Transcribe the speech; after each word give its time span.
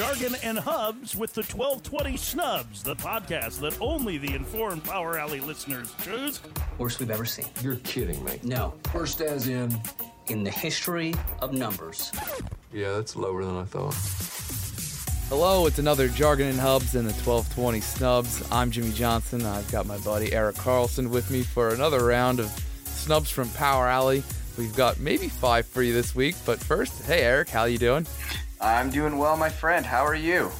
Jargon 0.00 0.34
and 0.42 0.58
Hubs 0.58 1.14
with 1.14 1.34
the 1.34 1.42
1220 1.42 2.16
Snubs, 2.16 2.82
the 2.82 2.96
podcast 2.96 3.60
that 3.60 3.78
only 3.82 4.16
the 4.16 4.34
informed 4.34 4.82
Power 4.82 5.18
Alley 5.18 5.40
listeners 5.40 5.92
choose. 6.02 6.40
Worst 6.78 7.00
we've 7.00 7.10
ever 7.10 7.26
seen. 7.26 7.44
You're 7.60 7.76
kidding 7.76 8.24
me. 8.24 8.40
No. 8.42 8.72
Worst 8.94 9.20
as 9.20 9.46
in. 9.46 9.78
In 10.28 10.42
the 10.42 10.50
history 10.50 11.12
of 11.40 11.52
numbers. 11.52 12.12
Yeah, 12.72 12.92
that's 12.92 13.14
lower 13.14 13.44
than 13.44 13.54
I 13.58 13.64
thought. 13.64 13.92
Hello, 15.28 15.66
it's 15.66 15.78
another 15.78 16.08
Jargon 16.08 16.46
and 16.46 16.58
Hubs 16.58 16.94
and 16.94 17.06
the 17.06 17.12
1220 17.12 17.80
Snubs. 17.82 18.50
I'm 18.50 18.70
Jimmy 18.70 18.92
Johnson. 18.92 19.44
I've 19.44 19.70
got 19.70 19.84
my 19.84 19.98
buddy 19.98 20.32
Eric 20.32 20.56
Carlson 20.56 21.10
with 21.10 21.30
me 21.30 21.42
for 21.42 21.74
another 21.74 22.06
round 22.06 22.40
of 22.40 22.46
snubs 22.86 23.28
from 23.28 23.50
Power 23.50 23.86
Alley. 23.86 24.22
We've 24.56 24.74
got 24.74 24.98
maybe 24.98 25.28
five 25.28 25.66
for 25.66 25.82
you 25.82 25.92
this 25.92 26.14
week, 26.14 26.36
but 26.46 26.58
first, 26.58 27.02
hey 27.02 27.20
Eric, 27.20 27.50
how 27.50 27.64
you 27.66 27.76
doing? 27.76 28.06
I'm 28.60 28.90
doing 28.90 29.16
well, 29.16 29.36
my 29.36 29.48
friend. 29.48 29.86
How 29.86 30.04
are 30.04 30.14
you? 30.14 30.50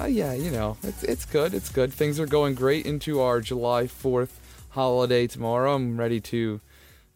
Uh, 0.00 0.06
yeah, 0.06 0.32
you 0.32 0.50
know, 0.50 0.76
it's 0.82 1.02
it's 1.02 1.24
good. 1.24 1.54
It's 1.54 1.68
good. 1.68 1.92
Things 1.92 2.20
are 2.20 2.26
going 2.26 2.54
great 2.54 2.86
into 2.86 3.20
our 3.20 3.40
July 3.40 3.84
4th 3.84 4.30
holiday 4.70 5.26
tomorrow. 5.26 5.74
I'm 5.74 5.98
ready 5.98 6.20
to 6.20 6.60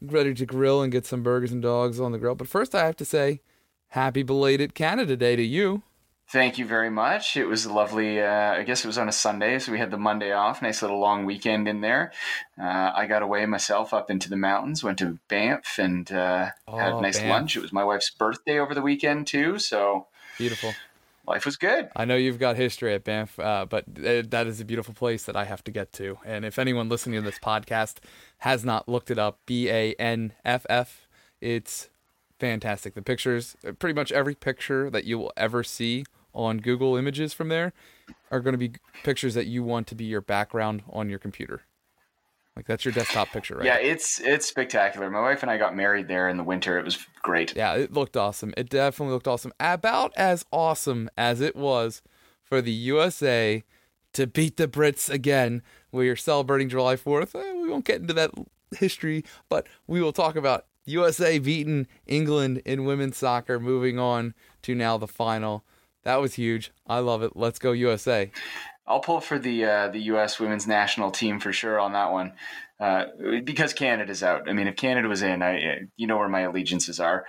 ready 0.01 0.35
to 0.35 0.47
grill 0.47 0.83
and 0.83 0.93
get 0.93 1.07
some 1.07 1.23
burgers 1.23 1.53
and 1.53 1.63
dogs 1.63 2.01
on 2.01 2.13
the 2.13 2.19
grill. 2.19 2.35
But 2.35 2.49
first, 2.49 2.75
I 2.75 2.85
have 2.87 2.97
to 2.97 3.05
say, 3.05 3.41
happy 3.89 4.23
belated 4.23 4.75
Canada 4.75 5.17
Day 5.17 5.37
to 5.37 5.43
you. 5.43 5.83
Thank 6.31 6.59
you 6.59 6.67
very 6.67 6.91
much. 6.91 7.39
It 7.39 7.47
was 7.47 7.67
lovely. 7.67 8.21
Uh, 8.21 8.53
I 8.53 8.63
guess 8.63 8.85
it 8.85 8.87
was 8.87 8.99
on 8.99 9.09
a 9.09 9.13
Sunday, 9.13 9.59
so 9.59 9.73
we 9.73 9.79
had 9.79 9.91
the 9.91 9.97
Monday 9.97 10.33
off. 10.33 10.61
Nice 10.61 10.83
little 10.83 11.01
long 11.01 11.25
weekend 11.25 11.67
in 11.67 11.81
there. 11.81 12.13
Uh, 12.61 12.93
I 12.95 13.07
got 13.07 13.23
away 13.23 13.47
myself 13.47 13.95
up 13.95 14.11
into 14.11 14.29
the 14.29 14.37
mountains, 14.37 14.85
went 14.85 14.99
to 14.99 15.19
Banff, 15.29 15.79
and 15.79 16.13
uh, 16.13 16.51
oh, 16.67 16.77
had 16.77 16.93
a 16.93 17.01
nice 17.01 17.19
Banff. 17.19 17.31
lunch. 17.31 17.57
It 17.57 17.63
was 17.63 17.73
my 17.73 17.83
wife's 17.83 18.11
birthday 18.11 18.59
over 18.59 18.75
the 18.75 18.83
weekend 18.83 19.27
too, 19.27 19.59
so 19.59 20.07
beautiful. 20.37 20.75
Life 21.27 21.47
was 21.47 21.57
good. 21.57 21.89
I 21.97 22.05
know 22.05 22.17
you've 22.17 22.39
got 22.39 22.57
history 22.57 22.93
at 22.93 23.05
Banff, 23.05 23.39
uh, 23.39 23.65
but 23.69 23.85
that 23.87 24.47
is 24.47 24.61
a 24.61 24.67
beautiful 24.67 24.93
place 24.93 25.25
that 25.25 25.37
I 25.37 25.45
have 25.45 25.65
to 25.65 25.71
get 25.71 25.95
to. 25.95 26.19
And 26.27 26.45
if 26.45 26.59
anyone 26.59 26.91
listening 26.91 27.21
to 27.21 27.25
this 27.25 27.39
podcast 27.39 27.97
has 28.39 28.67
not 28.67 28.87
looked 28.87 29.11
it 29.11 29.19
up, 29.19 29.39
B 29.47 29.71
A 29.71 29.95
N 29.95 30.33
F 30.45 30.67
F, 30.69 31.07
it's 31.41 31.89
fantastic. 32.39 32.95
The 32.95 33.03
pictures, 33.03 33.57
pretty 33.79 33.95
much 33.95 34.13
every 34.13 34.35
picture 34.35 34.91
that 34.91 35.05
you 35.05 35.19
will 35.19 35.33
ever 35.35 35.65
see 35.65 36.05
on 36.39 36.59
Google 36.59 36.97
Images 36.97 37.35
from 37.35 37.49
there 37.49 37.73
are 38.31 38.41
going 38.41 38.53
to 38.53 38.59
be 38.59 38.73
pictures 39.03 39.35
that 39.35 39.47
you 39.47 39.63
want 39.63 39.87
to 39.89 39.95
be 39.95 40.05
your 40.05 40.21
background 40.21 40.83
on 40.89 41.11
your 41.11 41.19
computer. 41.19 41.63
Like 42.55 42.67
that's 42.67 42.85
your 42.85 42.93
desktop 42.93 43.29
picture, 43.29 43.57
right? 43.57 43.67
Yeah, 43.67 43.79
it's 43.79 44.21
it's 44.21 44.47
spectacular. 44.47 45.09
My 45.11 45.21
wife 45.21 45.43
and 45.43 45.51
I 45.51 45.59
got 45.59 45.77
married 45.77 46.09
there 46.09 46.29
in 46.29 46.37
the 46.37 46.43
winter. 46.43 46.79
It 46.79 46.85
was 46.85 46.99
great. 47.23 47.55
Yeah, 47.55 47.75
it 47.75 47.93
looked 47.93 48.17
awesome. 48.17 48.53
It 48.57 48.69
definitely 48.69 49.13
looked 49.15 49.29
awesome. 49.29 49.53
About 49.61 50.13
as 50.17 50.45
awesome 50.51 51.09
as 51.17 51.41
it 51.41 51.55
was 51.55 52.03
for 52.43 52.61
the 52.61 52.73
USA 52.73 53.63
to 54.13 54.27
beat 54.27 54.57
the 54.57 54.67
Brits 54.67 55.09
again. 55.09 55.63
We 55.93 56.09
are 56.09 56.17
celebrating 56.17 56.69
July 56.69 56.97
4th. 56.97 57.35
Eh, 57.35 57.55
we 57.55 57.69
won't 57.69 57.85
get 57.85 58.01
into 58.01 58.15
that 58.15 58.33
history, 58.77 59.25
but 59.49 59.69
we 59.87 60.01
will 60.01 60.13
talk 60.13 60.35
about 60.35 60.67
USA 60.85 61.39
beating 61.39 61.87
England 62.07 62.63
in 62.65 62.85
women's 62.85 63.19
soccer, 63.19 63.61
moving 63.61 63.99
on 64.01 64.35
to 64.63 64.75
now 64.75 64.99
the 64.99 65.07
final. 65.07 65.65
That 66.05 66.17
was 66.21 66.35
huge. 66.35 66.73
I 66.87 67.01
love 67.01 67.23
it. 67.23 67.33
Let's 67.37 67.59
go 67.59 67.73
USA. 67.73 68.31
I'll 68.87 69.01
pull 69.01 69.21
for 69.21 69.39
the 69.39 69.65
uh, 69.65 69.89
the 69.89 70.01
U.S. 70.01 70.41
women's 70.41 70.67
national 70.67 71.11
team 71.11 71.39
for 71.41 71.53
sure 71.53 71.79
on 71.79 71.93
that 71.93 72.11
one, 72.11 72.33
uh, 72.81 73.05
because 73.45 73.75
Canada's 73.75 74.23
out. 74.23 74.49
I 74.49 74.55
mean, 74.55 74.67
if 74.67 74.77
Canada 74.77 75.09
was 75.09 75.23
in, 75.23 75.43
I 75.43 75.89
you 75.97 76.07
know 76.07 76.17
where 76.17 76.29
my 76.29 76.41
allegiances 76.41 76.99
are. 76.99 77.27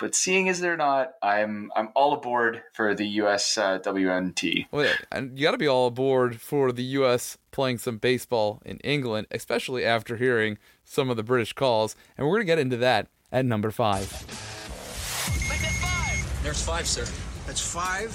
But 0.00 0.14
seeing 0.14 0.48
as 0.48 0.60
they're 0.60 0.76
not, 0.76 1.12
I'm 1.22 1.70
I'm 1.76 1.90
all 1.94 2.14
aboard 2.14 2.62
for 2.72 2.94
the 2.94 3.06
U.S. 3.06 3.58
Uh, 3.58 3.78
WNT. 3.78 4.66
Well, 4.72 4.86
yeah, 4.86 4.94
and 5.12 5.38
you 5.38 5.44
got 5.44 5.52
to 5.52 5.58
be 5.58 5.68
all 5.68 5.86
aboard 5.86 6.40
for 6.40 6.72
the 6.72 6.82
U.S. 6.82 7.36
playing 7.52 7.78
some 7.78 7.98
baseball 7.98 8.60
in 8.64 8.78
England, 8.78 9.26
especially 9.30 9.84
after 9.84 10.16
hearing 10.16 10.58
some 10.82 11.10
of 11.10 11.16
the 11.16 11.22
British 11.22 11.52
calls. 11.52 11.94
And 12.16 12.26
we're 12.26 12.36
gonna 12.36 12.44
get 12.46 12.58
into 12.58 12.78
that 12.78 13.08
at 13.30 13.44
number 13.44 13.70
five. 13.70 14.10
There's 16.42 16.62
five, 16.62 16.86
sir. 16.86 17.06
That's 17.46 17.60
five? 17.60 18.10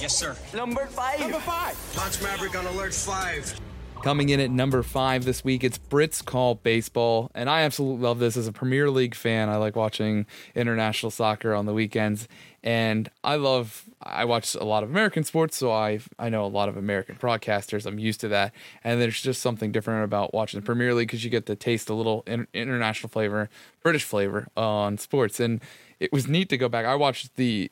Yes, 0.00 0.16
sir. 0.16 0.36
Number 0.54 0.86
five. 0.86 1.20
Number 1.20 1.40
five. 1.40 1.76
Launch 1.96 2.22
Maverick 2.22 2.56
on 2.58 2.66
alert 2.66 2.94
five. 2.94 3.60
Coming 4.02 4.30
in 4.30 4.40
at 4.40 4.50
number 4.50 4.82
five 4.82 5.26
this 5.26 5.44
week, 5.44 5.62
it's 5.62 5.76
Brits 5.76 6.24
Call 6.24 6.54
Baseball. 6.54 7.30
And 7.34 7.50
I 7.50 7.60
absolutely 7.62 8.02
love 8.02 8.18
this 8.18 8.34
as 8.38 8.46
a 8.46 8.52
Premier 8.52 8.88
League 8.90 9.14
fan. 9.14 9.50
I 9.50 9.56
like 9.56 9.76
watching 9.76 10.24
international 10.54 11.10
soccer 11.10 11.54
on 11.54 11.66
the 11.66 11.74
weekends. 11.74 12.26
And 12.62 13.10
I 13.22 13.36
love, 13.36 13.84
I 14.02 14.24
watch 14.24 14.54
a 14.54 14.64
lot 14.64 14.82
of 14.82 14.88
American 14.88 15.24
sports, 15.24 15.58
so 15.58 15.70
I 15.70 16.00
I 16.18 16.30
know 16.30 16.46
a 16.46 16.48
lot 16.48 16.70
of 16.70 16.78
American 16.78 17.16
broadcasters. 17.16 17.84
I'm 17.84 17.98
used 17.98 18.20
to 18.20 18.28
that. 18.28 18.54
And 18.82 19.02
there's 19.02 19.20
just 19.20 19.42
something 19.42 19.70
different 19.70 20.04
about 20.04 20.32
watching 20.32 20.60
the 20.60 20.64
Premier 20.64 20.94
League 20.94 21.08
because 21.08 21.22
you 21.22 21.28
get 21.28 21.44
to 21.46 21.56
taste 21.56 21.90
a 21.90 21.94
little 21.94 22.24
international 22.54 23.10
flavor, 23.10 23.50
British 23.82 24.04
flavor 24.04 24.48
on 24.56 24.96
sports. 24.96 25.40
And 25.40 25.60
it 26.00 26.12
was 26.12 26.26
neat 26.26 26.48
to 26.48 26.56
go 26.56 26.68
back. 26.68 26.86
I 26.86 26.96
watched 26.96 27.36
the, 27.36 27.70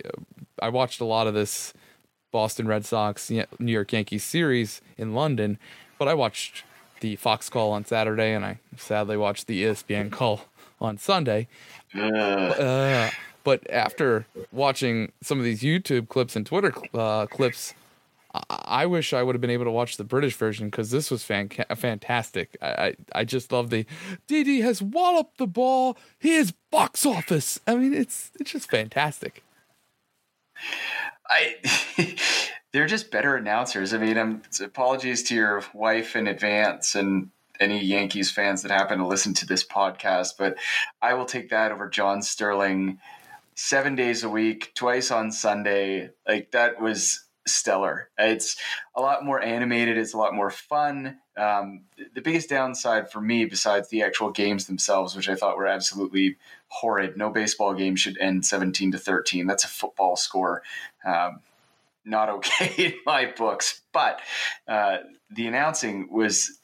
I 0.60 0.68
watched 0.68 1.00
a 1.00 1.04
lot 1.04 1.26
of 1.26 1.34
this 1.34 1.72
Boston 2.30 2.68
Red 2.68 2.84
Sox 2.84 3.30
New 3.30 3.72
York 3.72 3.92
Yankees 3.92 4.22
series 4.22 4.80
in 4.96 5.14
London, 5.14 5.58
but 5.98 6.08
I 6.08 6.14
watched 6.14 6.62
the 7.00 7.16
Fox 7.16 7.48
call 7.48 7.72
on 7.72 7.84
Saturday, 7.84 8.32
and 8.34 8.44
I 8.44 8.58
sadly 8.76 9.16
watched 9.16 9.46
the 9.46 9.64
ESPN 9.64 10.12
call 10.12 10.42
on 10.80 10.98
Sunday. 10.98 11.48
Uh, 11.94 13.10
but 13.44 13.68
after 13.70 14.26
watching 14.52 15.12
some 15.22 15.38
of 15.38 15.44
these 15.44 15.62
YouTube 15.62 16.08
clips 16.08 16.36
and 16.36 16.44
Twitter 16.44 16.74
uh, 16.92 17.26
clips, 17.26 17.72
I-, 18.34 18.86
wish 18.86 19.12
I 19.12 19.22
would 19.22 19.34
have 19.34 19.40
been 19.40 19.50
able 19.50 19.64
to 19.64 19.70
watch 19.70 19.96
the 19.96 20.04
British 20.04 20.36
version 20.36 20.68
because 20.68 20.90
this 20.90 21.10
was 21.10 21.24
fan- 21.24 21.48
fantastic. 21.48 22.56
I-, 22.60 22.66
I 22.66 22.94
I 23.20 23.24
just 23.24 23.52
love 23.52 23.70
the 23.70 23.86
Didi 24.26 24.60
has 24.60 24.82
walloped 24.82 25.38
the 25.38 25.46
ball. 25.46 25.96
He 26.18 26.34
is 26.34 26.52
box 26.70 27.06
office. 27.06 27.60
I 27.66 27.76
mean, 27.76 27.94
it's 27.94 28.30
it's 28.38 28.52
just 28.52 28.70
fantastic. 28.70 29.42
I 31.28 31.56
they're 32.72 32.86
just 32.86 33.10
better 33.10 33.36
announcers. 33.36 33.94
I 33.94 33.98
mean, 33.98 34.18
um, 34.18 34.42
I'm 34.60 34.64
apologies 34.66 35.22
to 35.24 35.34
your 35.34 35.62
wife 35.72 36.16
in 36.16 36.26
advance 36.26 36.94
and 36.94 37.30
any 37.60 37.84
Yankees 37.84 38.30
fans 38.30 38.62
that 38.62 38.70
happen 38.70 38.98
to 38.98 39.06
listen 39.06 39.34
to 39.34 39.46
this 39.46 39.64
podcast, 39.64 40.34
but 40.38 40.56
I 41.02 41.14
will 41.14 41.24
take 41.24 41.50
that 41.50 41.72
over 41.72 41.88
John 41.88 42.22
Sterling 42.22 43.00
seven 43.54 43.96
days 43.96 44.22
a 44.22 44.28
week, 44.28 44.72
twice 44.74 45.10
on 45.10 45.32
Sunday. 45.32 46.10
Like 46.26 46.52
that 46.52 46.80
was 46.80 47.24
stellar. 47.48 48.10
It's 48.18 48.56
a 48.94 49.00
lot 49.00 49.24
more 49.24 49.40
animated. 49.40 49.98
It's 49.98 50.14
a 50.14 50.18
lot 50.18 50.34
more 50.34 50.50
fun. 50.50 51.18
Um, 51.36 51.84
the 52.14 52.20
biggest 52.20 52.48
downside 52.48 53.10
for 53.10 53.20
me, 53.20 53.44
besides 53.44 53.88
the 53.88 54.02
actual 54.02 54.30
games 54.30 54.66
themselves, 54.66 55.14
which 55.16 55.28
I 55.28 55.34
thought 55.34 55.56
were 55.56 55.66
absolutely 55.66 56.36
horrid, 56.68 57.16
no 57.16 57.30
baseball 57.30 57.74
game 57.74 57.96
should 57.96 58.18
end 58.18 58.44
17 58.44 58.92
to 58.92 58.98
13. 58.98 59.46
That's 59.46 59.64
a 59.64 59.68
football 59.68 60.16
score. 60.16 60.62
Um, 61.04 61.40
not 62.04 62.28
okay 62.36 62.72
in 62.76 62.94
my 63.06 63.32
books, 63.36 63.82
but 63.92 64.20
uh, 64.66 64.98
the 65.30 65.46
announcing 65.46 66.08
was 66.10 66.58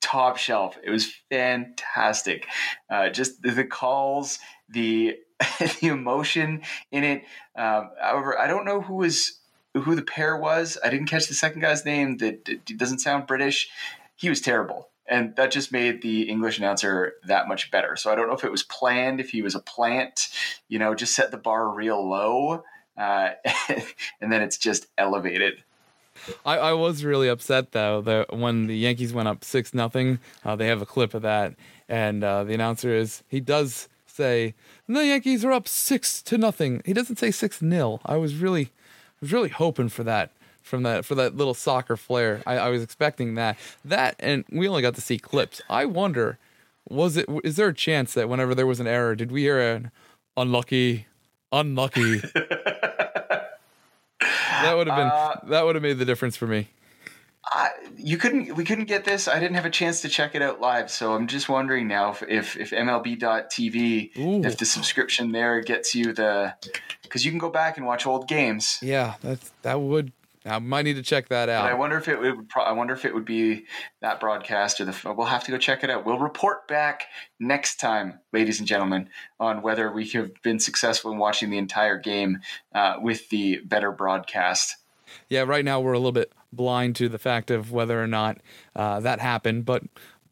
top 0.00 0.36
shelf. 0.36 0.76
It 0.82 0.90
was 0.90 1.12
fantastic. 1.30 2.46
Uh, 2.88 3.10
just 3.10 3.42
the, 3.42 3.52
the 3.52 3.64
calls, 3.64 4.38
the 4.68 5.16
the 5.80 5.88
emotion 5.88 6.62
in 6.90 7.04
it. 7.04 7.22
Um, 7.56 7.90
however, 8.00 8.38
I 8.38 8.46
don't 8.46 8.64
know 8.64 8.80
who 8.80 8.96
was 8.96 9.39
who 9.74 9.94
the 9.94 10.02
pair 10.02 10.36
was. 10.36 10.78
I 10.84 10.90
didn't 10.90 11.06
catch 11.06 11.28
the 11.28 11.34
second 11.34 11.60
guy's 11.60 11.84
name. 11.84 12.18
That 12.18 12.66
doesn't 12.76 12.98
sound 12.98 13.26
British. 13.26 13.68
He 14.16 14.28
was 14.28 14.40
terrible. 14.40 14.88
And 15.06 15.34
that 15.36 15.50
just 15.50 15.72
made 15.72 16.02
the 16.02 16.22
English 16.22 16.58
announcer 16.58 17.14
that 17.24 17.48
much 17.48 17.70
better. 17.70 17.96
So 17.96 18.12
I 18.12 18.14
don't 18.14 18.28
know 18.28 18.34
if 18.34 18.44
it 18.44 18.52
was 18.52 18.62
planned, 18.62 19.20
if 19.20 19.30
he 19.30 19.42
was 19.42 19.54
a 19.54 19.60
plant, 19.60 20.28
you 20.68 20.78
know, 20.78 20.94
just 20.94 21.14
set 21.14 21.30
the 21.32 21.36
bar 21.36 21.68
real 21.68 22.08
low, 22.08 22.62
uh, 22.96 23.30
and 24.20 24.32
then 24.32 24.42
it's 24.42 24.56
just 24.56 24.86
elevated. 24.96 25.64
I, 26.44 26.58
I 26.58 26.72
was 26.74 27.04
really 27.04 27.28
upset 27.28 27.72
though 27.72 28.02
that 28.02 28.36
when 28.36 28.66
the 28.66 28.76
Yankees 28.76 29.12
went 29.12 29.26
up 29.26 29.42
six 29.42 29.72
nothing, 29.74 30.20
uh, 30.44 30.54
they 30.54 30.66
have 30.66 30.82
a 30.82 30.86
clip 30.86 31.14
of 31.14 31.22
that, 31.22 31.54
and 31.88 32.22
uh, 32.22 32.44
the 32.44 32.54
announcer 32.54 32.94
is 32.94 33.22
he 33.26 33.40
does 33.40 33.88
say 34.06 34.54
the 34.86 35.06
Yankees 35.06 35.44
are 35.44 35.52
up 35.52 35.66
six 35.66 36.22
to 36.22 36.36
nothing. 36.36 36.82
He 36.84 36.92
doesn't 36.92 37.16
say 37.16 37.30
six 37.30 37.62
nil. 37.62 38.00
I 38.04 38.16
was 38.16 38.36
really 38.36 38.70
was 39.20 39.32
really 39.32 39.48
hoping 39.48 39.88
for 39.88 40.04
that 40.04 40.32
from 40.62 40.82
that 40.82 41.04
for 41.04 41.14
that 41.14 41.36
little 41.36 41.54
soccer 41.54 41.96
flair. 41.96 42.42
I, 42.46 42.58
I 42.58 42.68
was 42.68 42.82
expecting 42.82 43.34
that. 43.34 43.58
That 43.84 44.16
and 44.18 44.44
we 44.50 44.68
only 44.68 44.82
got 44.82 44.94
to 44.94 45.00
see 45.00 45.18
clips. 45.18 45.60
I 45.68 45.84
wonder, 45.84 46.38
was 46.88 47.16
it 47.16 47.26
is 47.44 47.56
there 47.56 47.68
a 47.68 47.74
chance 47.74 48.14
that 48.14 48.28
whenever 48.28 48.54
there 48.54 48.66
was 48.66 48.80
an 48.80 48.86
error, 48.86 49.14
did 49.14 49.32
we 49.32 49.42
hear 49.42 49.60
an 49.60 49.90
unlucky, 50.36 51.06
unlucky? 51.52 52.18
that 54.20 54.74
would 54.74 54.86
have 54.86 54.96
been 54.96 55.08
uh, 55.08 55.40
that 55.48 55.64
would 55.64 55.74
have 55.74 55.82
made 55.82 55.98
the 55.98 56.04
difference 56.04 56.36
for 56.36 56.46
me. 56.46 56.68
I, 57.44 57.70
you 57.96 58.18
couldn't 58.18 58.54
we 58.56 58.64
couldn't 58.64 58.84
get 58.84 59.04
this. 59.04 59.26
I 59.26 59.40
didn't 59.40 59.56
have 59.56 59.64
a 59.64 59.70
chance 59.70 60.02
to 60.02 60.08
check 60.08 60.34
it 60.34 60.42
out 60.42 60.60
live, 60.60 60.90
so 60.90 61.14
I'm 61.14 61.26
just 61.26 61.48
wondering 61.48 61.88
now 61.88 62.10
if 62.10 62.22
if, 62.22 62.56
if 62.56 62.70
MLB.TV 62.70 64.16
Ooh. 64.18 64.44
if 64.44 64.58
the 64.58 64.66
subscription 64.66 65.32
there 65.32 65.60
gets 65.60 65.94
you 65.94 66.12
the 66.12 66.54
because 67.02 67.24
you 67.24 67.32
can 67.32 67.38
go 67.38 67.50
back 67.50 67.76
and 67.76 67.86
watch 67.86 68.06
old 68.06 68.28
games. 68.28 68.78
Yeah, 68.82 69.14
that's 69.22 69.50
that 69.62 69.80
would. 69.80 70.12
I 70.46 70.58
might 70.58 70.82
need 70.82 70.96
to 70.96 71.02
check 71.02 71.28
that 71.28 71.46
But 71.46 71.56
I 71.56 71.74
wonder 71.74 71.98
if 71.98 72.08
it 72.08 72.18
would. 72.18 72.48
Pro- 72.48 72.62
I 72.62 72.72
wonder 72.72 72.94
if 72.94 73.04
it 73.04 73.12
would 73.12 73.26
be 73.26 73.66
that 74.00 74.20
broadcast 74.20 74.80
or 74.80 74.86
the. 74.86 75.14
We'll 75.14 75.26
have 75.26 75.44
to 75.44 75.50
go 75.50 75.58
check 75.58 75.84
it 75.84 75.90
out. 75.90 76.06
We'll 76.06 76.18
report 76.18 76.66
back 76.66 77.04
next 77.38 77.76
time, 77.76 78.20
ladies 78.32 78.58
and 78.58 78.66
gentlemen, 78.66 79.10
on 79.38 79.60
whether 79.60 79.92
we 79.92 80.08
have 80.10 80.30
been 80.42 80.58
successful 80.58 81.12
in 81.12 81.18
watching 81.18 81.50
the 81.50 81.58
entire 81.58 81.98
game 81.98 82.38
uh, 82.74 82.96
with 83.00 83.28
the 83.28 83.60
better 83.64 83.92
broadcast. 83.92 84.76
Yeah, 85.28 85.42
right 85.42 85.64
now 85.64 85.80
we're 85.80 85.92
a 85.92 85.98
little 85.98 86.12
bit 86.12 86.32
blind 86.52 86.96
to 86.96 87.08
the 87.08 87.18
fact 87.18 87.50
of 87.50 87.72
whether 87.72 88.02
or 88.02 88.06
not 88.06 88.38
uh, 88.74 89.00
that 89.00 89.20
happened, 89.20 89.64
but 89.64 89.82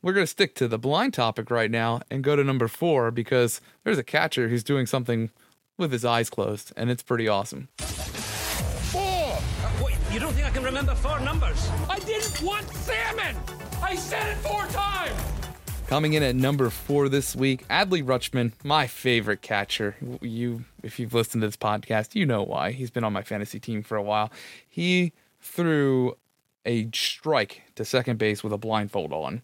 we're 0.02 0.12
going 0.12 0.24
to 0.24 0.30
stick 0.30 0.54
to 0.56 0.68
the 0.68 0.78
blind 0.78 1.14
topic 1.14 1.50
right 1.50 1.70
now 1.70 2.00
and 2.10 2.22
go 2.22 2.36
to 2.36 2.44
number 2.44 2.68
four 2.68 3.10
because 3.10 3.60
there's 3.84 3.98
a 3.98 4.04
catcher 4.04 4.48
who's 4.48 4.62
doing 4.62 4.86
something 4.86 5.30
with 5.76 5.92
his 5.92 6.04
eyes 6.04 6.28
closed, 6.30 6.72
and 6.76 6.90
it's 6.90 7.02
pretty 7.02 7.28
awesome. 7.28 7.68
Four! 7.78 9.34
What, 9.80 9.94
you 10.12 10.18
don't 10.18 10.32
think 10.32 10.46
I 10.46 10.50
can 10.50 10.64
remember 10.64 10.94
four 10.94 11.20
numbers? 11.20 11.68
I 11.88 11.98
didn't 12.00 12.42
want 12.42 12.68
salmon! 12.68 13.36
I 13.82 13.94
said 13.94 14.28
it 14.30 14.36
four 14.38 14.66
times! 14.66 15.37
Coming 15.88 16.12
in 16.12 16.22
at 16.22 16.36
number 16.36 16.68
four 16.68 17.08
this 17.08 17.34
week, 17.34 17.66
Adley 17.68 18.04
Rutschman, 18.04 18.52
my 18.62 18.86
favorite 18.86 19.40
catcher. 19.40 19.96
You, 20.20 20.66
if 20.82 21.00
you've 21.00 21.14
listened 21.14 21.40
to 21.40 21.48
this 21.48 21.56
podcast, 21.56 22.14
you 22.14 22.26
know 22.26 22.42
why. 22.42 22.72
He's 22.72 22.90
been 22.90 23.04
on 23.04 23.14
my 23.14 23.22
fantasy 23.22 23.58
team 23.58 23.82
for 23.82 23.96
a 23.96 24.02
while. 24.02 24.30
He 24.68 25.14
threw 25.40 26.14
a 26.66 26.90
strike 26.92 27.62
to 27.76 27.86
second 27.86 28.18
base 28.18 28.44
with 28.44 28.52
a 28.52 28.58
blindfold 28.58 29.14
on. 29.14 29.40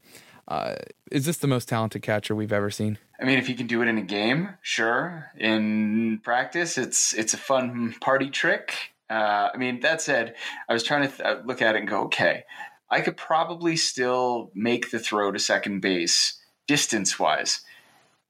Uh, 0.47 0.75
is 1.11 1.25
this 1.25 1.39
the 1.39 1.47
most 1.47 1.67
talented 1.67 2.03
catcher 2.03 2.35
we've 2.35 2.53
ever 2.53 2.71
seen? 2.71 2.99
I 3.19 3.25
mean, 3.25 3.39
if 3.39 3.49
you 3.49 3.55
can 3.55 3.67
do 3.67 3.81
it 3.81 3.89
in 3.89 3.97
a 3.97 4.03
game, 4.03 4.51
sure. 4.61 5.31
In 5.39 6.21
practice, 6.23 6.77
it's 6.77 7.15
it's 7.15 7.33
a 7.33 7.39
fun 7.39 7.95
party 8.03 8.29
trick. 8.29 8.75
Uh, 9.09 9.49
I 9.55 9.57
mean, 9.57 9.81
that 9.81 10.03
said, 10.03 10.35
I 10.69 10.75
was 10.75 10.83
trying 10.83 11.09
to 11.09 11.17
th- 11.17 11.21
uh, 11.27 11.41
look 11.47 11.63
at 11.63 11.75
it 11.75 11.79
and 11.79 11.89
go, 11.89 12.03
okay, 12.03 12.45
I 12.91 13.01
could 13.01 13.17
probably 13.17 13.77
still 13.77 14.51
make 14.55 14.91
the 14.91 14.99
throw 14.99 15.33
to 15.33 15.39
second 15.39 15.81
base 15.81 16.39
distance 16.67 17.19
wise. 17.19 17.61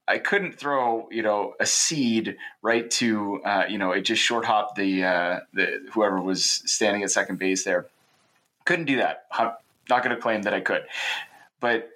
I 0.07 0.19
couldn't 0.19 0.59
throw, 0.59 1.07
you 1.09 1.23
know, 1.23 1.55
a 1.59 1.65
seed 1.65 2.37
right 2.61 2.89
to, 2.91 3.41
uh, 3.43 3.65
you 3.67 3.77
know, 3.77 3.91
it 3.91 4.01
just 4.01 4.21
short 4.21 4.45
hopped 4.45 4.75
the 4.75 5.03
uh, 5.03 5.39
the 5.53 5.83
whoever 5.91 6.21
was 6.21 6.43
standing 6.45 7.03
at 7.03 7.11
second 7.11 7.39
base 7.39 7.63
there. 7.63 7.87
Couldn't 8.65 8.85
do 8.85 8.97
that. 8.97 9.25
I'm 9.31 9.51
not 9.89 10.03
going 10.03 10.15
to 10.15 10.21
claim 10.21 10.43
that 10.43 10.53
I 10.53 10.61
could, 10.61 10.83
but 11.59 11.89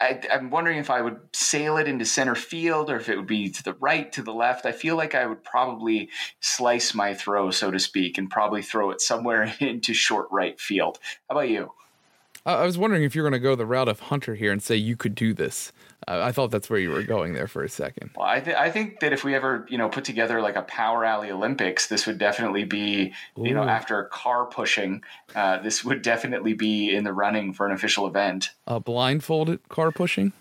I, 0.00 0.20
I'm 0.32 0.50
wondering 0.50 0.78
if 0.78 0.90
I 0.90 1.00
would 1.00 1.20
sail 1.32 1.76
it 1.76 1.86
into 1.86 2.04
center 2.04 2.34
field 2.34 2.90
or 2.90 2.96
if 2.96 3.08
it 3.08 3.16
would 3.16 3.26
be 3.26 3.50
to 3.50 3.62
the 3.62 3.74
right, 3.74 4.10
to 4.12 4.22
the 4.22 4.32
left. 4.32 4.66
I 4.66 4.72
feel 4.72 4.96
like 4.96 5.14
I 5.14 5.26
would 5.26 5.44
probably 5.44 6.10
slice 6.40 6.94
my 6.94 7.14
throw, 7.14 7.50
so 7.50 7.70
to 7.70 7.78
speak, 7.78 8.18
and 8.18 8.28
probably 8.30 8.62
throw 8.62 8.90
it 8.90 9.00
somewhere 9.00 9.54
into 9.60 9.94
short 9.94 10.28
right 10.30 10.58
field. 10.58 10.98
How 11.28 11.36
about 11.36 11.48
you? 11.48 11.72
I, 12.46 12.54
I 12.54 12.64
was 12.64 12.78
wondering 12.78 13.02
if 13.04 13.14
you're 13.14 13.24
going 13.24 13.32
to 13.32 13.38
go 13.38 13.54
the 13.54 13.66
route 13.66 13.88
of 13.88 14.00
Hunter 14.00 14.34
here 14.34 14.52
and 14.52 14.62
say 14.62 14.76
you 14.76 14.96
could 14.96 15.14
do 15.14 15.32
this. 15.34 15.72
Uh, 16.06 16.20
I 16.22 16.32
thought 16.32 16.50
that's 16.50 16.68
where 16.68 16.78
you 16.78 16.90
were 16.90 17.02
going 17.02 17.32
there 17.32 17.46
for 17.48 17.64
a 17.64 17.68
second. 17.68 18.10
Well, 18.16 18.26
I, 18.26 18.40
th- 18.40 18.56
I 18.56 18.70
think 18.70 19.00
that 19.00 19.12
if 19.14 19.24
we 19.24 19.34
ever, 19.34 19.66
you 19.70 19.78
know, 19.78 19.88
put 19.88 20.04
together 20.04 20.42
like 20.42 20.56
a 20.56 20.62
Power 20.62 21.04
Alley 21.04 21.30
Olympics, 21.30 21.86
this 21.86 22.06
would 22.06 22.18
definitely 22.18 22.64
be, 22.64 23.14
you 23.38 23.54
know, 23.54 23.62
after 23.64 24.04
car 24.04 24.44
pushing, 24.44 25.02
uh, 25.34 25.58
this 25.62 25.82
would 25.84 26.02
definitely 26.02 26.52
be 26.52 26.94
in 26.94 27.04
the 27.04 27.12
running 27.12 27.54
for 27.54 27.64
an 27.66 27.72
official 27.72 28.06
event. 28.06 28.50
Uh, 28.66 28.78
blindfolded 28.78 29.66
car 29.70 29.90
pushing? 29.92 30.32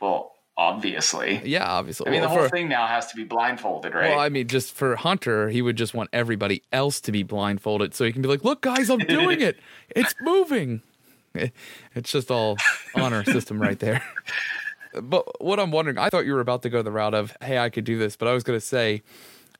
Well, 0.00 0.32
obviously. 0.56 1.42
Yeah, 1.44 1.66
obviously. 1.66 2.08
I 2.08 2.10
mean, 2.10 2.22
the 2.22 2.28
whole 2.28 2.38
for- 2.44 2.48
thing 2.48 2.68
now 2.70 2.86
has 2.86 3.06
to 3.08 3.16
be 3.16 3.24
blindfolded, 3.24 3.92
right? 3.94 4.10
Well, 4.10 4.18
I 4.20 4.30
mean, 4.30 4.48
just 4.48 4.74
for 4.74 4.96
Hunter, 4.96 5.50
he 5.50 5.60
would 5.60 5.76
just 5.76 5.92
want 5.92 6.08
everybody 6.14 6.62
else 6.72 7.00
to 7.02 7.12
be 7.12 7.22
blindfolded 7.22 7.94
so 7.94 8.04
he 8.06 8.12
can 8.12 8.22
be 8.22 8.28
like, 8.28 8.44
look, 8.44 8.62
guys, 8.62 8.88
I'm 8.88 8.98
doing 9.00 9.40
it. 9.42 9.58
It's 9.90 10.14
moving. 10.22 10.80
It's 11.94 12.10
just 12.10 12.30
all 12.30 12.56
honor 12.94 13.24
system 13.24 13.60
right 13.60 13.78
there. 13.78 14.02
But 15.00 15.42
what 15.42 15.58
I'm 15.58 15.70
wondering, 15.70 15.96
I 15.96 16.10
thought 16.10 16.26
you 16.26 16.34
were 16.34 16.40
about 16.40 16.60
to 16.64 16.68
go 16.68 16.82
the 16.82 16.92
route 16.92 17.14
of, 17.14 17.34
hey, 17.40 17.56
I 17.56 17.70
could 17.70 17.84
do 17.84 17.96
this, 17.96 18.14
but 18.14 18.28
I 18.28 18.34
was 18.34 18.42
going 18.42 18.58
to 18.58 18.64
say, 18.64 19.00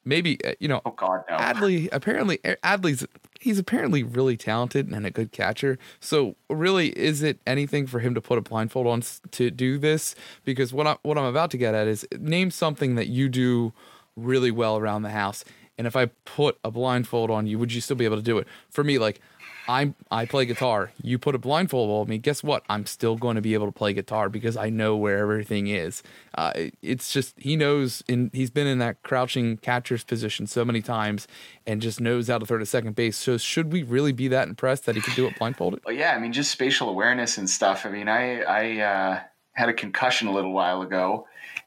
maybe, 0.05 0.39
uh, 0.45 0.53
you 0.61 0.69
know, 0.69 0.83
oh 0.85 0.91
God, 0.91 1.25
no. 1.29 1.37
Adley 1.37 1.89
apparently 1.91 2.39
Adley's 2.39 3.07
he's 3.41 3.59
apparently 3.59 4.03
really 4.03 4.37
talented 4.37 4.89
and 4.89 5.07
a 5.07 5.11
good 5.11 5.33
catcher. 5.33 5.79
So 6.01 6.37
really, 6.49 6.89
is 6.91 7.23
it 7.23 7.41
anything 7.47 7.87
for 7.87 8.01
him 8.01 8.15
to 8.15 8.21
put 8.21 8.39
a 8.39 8.41
blindfold 8.41 8.87
on 8.87 9.03
to 9.33 9.51
do 9.51 9.79
this? 9.79 10.15
Because 10.45 10.73
what 10.73 10.87
I 10.87 10.97
what 11.03 11.19
I'm 11.19 11.25
about 11.25 11.51
to 11.53 11.59
get 11.59 11.75
at 11.75 11.87
is 11.89 12.07
name 12.19 12.51
something 12.51 12.95
that 12.97 13.09
you 13.09 13.29
do 13.29 13.73
really 14.17 14.51
well 14.51 14.77
around 14.77 15.03
the 15.03 15.11
house. 15.11 15.45
And 15.79 15.87
if 15.87 15.97
I 15.97 16.07
put 16.25 16.59
a 16.63 16.71
blindfold 16.71 17.31
on 17.31 17.47
you, 17.47 17.59
would 17.59 17.73
you 17.73 17.81
still 17.81 17.97
be 17.97 18.05
able 18.05 18.17
to 18.17 18.23
do 18.23 18.39
it? 18.39 18.47
For 18.71 18.85
me, 18.85 18.99
like 18.99 19.21
I 19.69 19.95
I 20.11 20.27
play 20.27 20.45
guitar. 20.45 20.93
You 21.03 21.19
put 21.19 21.35
a 21.35 21.39
blindfold 21.39 21.91
on 21.91 22.11
me. 22.11 22.19
Guess 22.19 22.43
what? 22.43 22.65
I'm 22.69 22.87
still 22.87 23.17
going 23.17 23.37
to 23.37 23.43
be 23.43 23.55
able 23.55 23.67
to 23.67 23.73
play 23.73 23.93
guitar 23.93 24.29
because 24.29 24.57
I 24.57 24.71
know 24.71 24.97
where 24.97 25.19
everything 25.19 25.69
is. 25.69 26.03
Uh, 26.35 26.53
it's 26.83 27.13
just 27.13 27.39
he 27.39 27.57
knows, 27.57 28.03
and 28.09 28.31
he's 28.33 28.51
been 28.51 28.67
in 28.67 28.79
that 28.79 29.03
crouching 29.03 29.57
catcher's 29.59 30.05
position 30.05 30.47
so 30.47 30.65
many 30.65 30.83
times, 30.83 31.29
and 31.67 31.81
just 31.81 32.01
knows 32.01 32.29
how 32.29 32.39
to 32.39 32.47
throw 32.47 32.59
to 32.59 32.67
second 32.67 32.97
base. 32.97 33.17
So 33.17 33.39
should 33.39 33.73
we 33.73 33.83
really 33.83 34.13
be 34.13 34.29
that 34.29 34.49
impressed 34.49 34.87
that 34.87 34.97
he 34.97 35.01
can 35.01 35.15
do 35.15 35.27
it 35.27 35.39
blindfolded? 35.39 35.81
Well, 35.85 35.95
yeah, 35.95 36.15
I 36.15 36.19
mean, 36.19 36.33
just 36.33 36.51
spatial 36.51 36.89
awareness 36.89 37.39
and 37.39 37.49
stuff. 37.49 37.87
I 37.87 37.91
mean, 37.91 38.09
I 38.09 38.43
I 38.43 38.81
uh, 38.81 39.21
had 39.53 39.69
a 39.69 39.75
concussion 39.75 40.29
a 40.29 40.33
little 40.33 40.53
while 40.53 40.83
ago, 40.83 41.27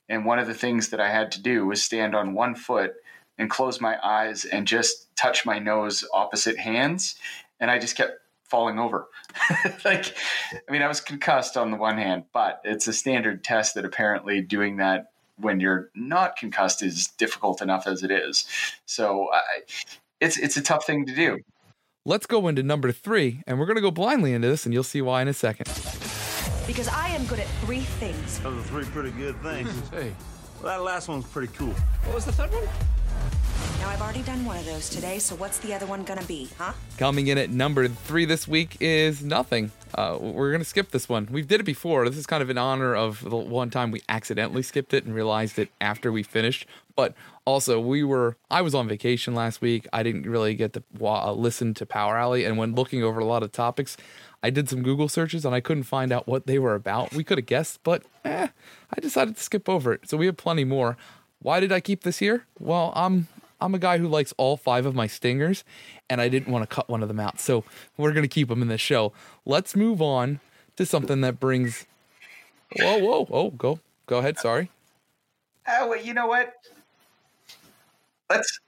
and 0.09 0.25
one 0.25 0.39
of 0.39 0.47
the 0.47 0.53
things 0.53 0.89
that 0.89 0.99
I 0.99 1.09
had 1.09 1.31
to 1.33 1.41
do 1.41 1.65
was 1.65 1.81
stand 1.81 2.15
on 2.15 2.33
one 2.33 2.55
foot 2.55 2.93
and 3.37 3.49
close 3.49 3.81
my 3.81 3.97
eyes 4.03 4.45
and 4.45 4.65
just 4.67 5.13
touch 5.15 5.45
my 5.45 5.59
nose 5.59 6.05
opposite 6.13 6.57
hands, 6.57 7.15
and 7.59 7.71
I 7.71 7.79
just 7.79 7.95
kept 7.95 8.13
falling 8.43 8.79
over. 8.79 9.07
like, 9.85 10.15
I 10.53 10.71
mean, 10.71 10.81
I 10.81 10.87
was 10.87 11.01
concussed 11.01 11.57
on 11.57 11.71
the 11.71 11.77
one 11.77 11.97
hand, 11.97 12.25
but 12.33 12.61
it's 12.63 12.87
a 12.87 12.93
standard 12.93 13.43
test 13.43 13.75
that 13.75 13.85
apparently 13.85 14.41
doing 14.41 14.77
that 14.77 15.11
when 15.37 15.59
you're 15.59 15.89
not 15.95 16.37
concussed 16.37 16.81
is 16.81 17.07
difficult 17.07 17.61
enough 17.61 17.87
as 17.87 18.03
it 18.03 18.11
is. 18.11 18.45
So, 18.85 19.29
I, 19.33 19.41
it's 20.21 20.37
it's 20.37 20.57
a 20.57 20.61
tough 20.61 20.85
thing 20.85 21.05
to 21.05 21.15
do. 21.15 21.39
Let's 22.05 22.25
go 22.25 22.47
into 22.47 22.63
number 22.63 22.91
three, 22.91 23.41
and 23.47 23.59
we're 23.59 23.65
gonna 23.65 23.81
go 23.81 23.91
blindly 23.91 24.33
into 24.33 24.47
this, 24.47 24.65
and 24.65 24.73
you'll 24.73 24.83
see 24.83 25.01
why 25.01 25.21
in 25.21 25.27
a 25.27 25.33
second. 25.33 25.67
Because 26.67 26.87
I 26.87 27.09
am 27.09 27.25
good 27.25 27.39
at 27.39 27.47
three 27.61 27.81
things. 27.81 28.39
Those 28.39 28.57
are 28.57 28.67
three 28.67 28.85
pretty 28.85 29.11
good 29.11 29.35
things. 29.41 29.69
Hey, 29.91 30.13
well, 30.61 30.77
that 30.77 30.83
last 30.83 31.07
one's 31.07 31.25
pretty 31.25 31.51
cool. 31.53 31.73
What 32.03 32.15
was 32.15 32.25
the 32.25 32.31
third 32.31 32.51
one? 32.51 32.67
Now, 33.85 33.91
I've 33.91 34.01
already 34.01 34.23
done 34.23 34.43
one 34.45 34.57
of 34.57 34.65
those 34.65 34.89
today, 34.89 35.19
so 35.19 35.35
what's 35.35 35.59
the 35.59 35.71
other 35.71 35.85
one 35.85 36.03
gonna 36.03 36.23
be, 36.23 36.49
huh? 36.57 36.73
Coming 36.97 37.27
in 37.27 37.37
at 37.37 37.51
number 37.51 37.87
three 37.87 38.25
this 38.25 38.47
week 38.47 38.77
is 38.79 39.23
nothing. 39.23 39.71
Uh, 39.93 40.17
we're 40.19 40.51
gonna 40.51 40.63
skip 40.63 40.89
this 40.89 41.07
one. 41.07 41.27
We 41.31 41.43
did 41.43 41.59
it 41.59 41.65
before. 41.65 42.09
This 42.09 42.17
is 42.17 42.25
kind 42.25 42.41
of 42.41 42.49
in 42.49 42.57
honor 42.57 42.95
of 42.95 43.21
the 43.21 43.35
one 43.35 43.69
time 43.69 43.91
we 43.91 44.01
accidentally 44.09 44.63
skipped 44.63 44.95
it 44.95 45.05
and 45.05 45.13
realized 45.13 45.59
it 45.59 45.69
after 45.79 46.11
we 46.11 46.23
finished. 46.23 46.65
But 46.95 47.13
also, 47.45 47.79
we 47.79 48.03
were 48.03 48.37
I 48.49 48.63
was 48.63 48.73
on 48.73 48.87
vacation 48.87 49.35
last 49.35 49.61
week. 49.61 49.87
I 49.93 50.01
didn't 50.01 50.23
really 50.23 50.55
get 50.55 50.73
to 50.73 50.83
uh, 50.99 51.31
listen 51.33 51.75
to 51.75 51.85
Power 51.85 52.17
Alley, 52.17 52.43
and 52.43 52.57
when 52.57 52.73
looking 52.73 53.03
over 53.03 53.19
a 53.19 53.25
lot 53.25 53.43
of 53.43 53.51
topics, 53.51 53.97
I 54.41 54.49
did 54.49 54.67
some 54.67 54.81
Google 54.81 55.09
searches 55.09 55.45
and 55.45 55.53
I 55.53 55.59
couldn't 55.59 55.83
find 55.83 56.11
out 56.11 56.27
what 56.27 56.47
they 56.47 56.57
were 56.57 56.73
about. 56.73 57.13
We 57.13 57.23
could 57.23 57.37
have 57.37 57.45
guessed, 57.45 57.81
but 57.83 58.01
eh, 58.23 58.47
I 58.91 58.99
decided 58.99 59.37
to 59.37 59.43
skip 59.43 59.69
over 59.69 59.93
it. 59.93 60.09
So 60.09 60.17
we 60.17 60.25
have 60.25 60.37
plenty 60.37 60.63
more. 60.63 60.97
Why 61.39 61.59
did 61.59 61.71
I 61.71 61.81
keep 61.81 62.01
this 62.01 62.17
here? 62.17 62.47
Well, 62.57 62.91
I'm 62.95 63.27
I'm 63.59 63.73
a 63.73 63.79
guy 63.79 63.97
who 63.97 64.07
likes 64.07 64.33
all 64.37 64.57
five 64.57 64.85
of 64.85 64.95
my 64.95 65.07
stingers, 65.07 65.63
and 66.09 66.19
I 66.21 66.29
didn't 66.29 66.51
want 66.51 66.69
to 66.69 66.73
cut 66.73 66.89
one 66.89 67.01
of 67.01 67.07
them 67.07 67.19
out. 67.19 67.39
So 67.39 67.63
we're 67.97 68.11
gonna 68.11 68.27
keep 68.27 68.49
them 68.49 68.61
in 68.61 68.67
this 68.67 68.81
show. 68.81 69.13
Let's 69.45 69.75
move 69.75 70.01
on 70.01 70.39
to 70.75 70.85
something 70.85 71.21
that 71.21 71.39
brings. 71.39 71.85
Whoa, 72.77 72.97
whoa, 72.97 73.27
oh, 73.31 73.51
go, 73.51 73.79
go 74.05 74.17
ahead. 74.17 74.37
Sorry. 74.37 74.69
Oh, 75.67 75.89
well, 75.89 76.01
you 76.01 76.13
know 76.13 76.27
what? 76.27 76.53
Let's. 78.29 78.59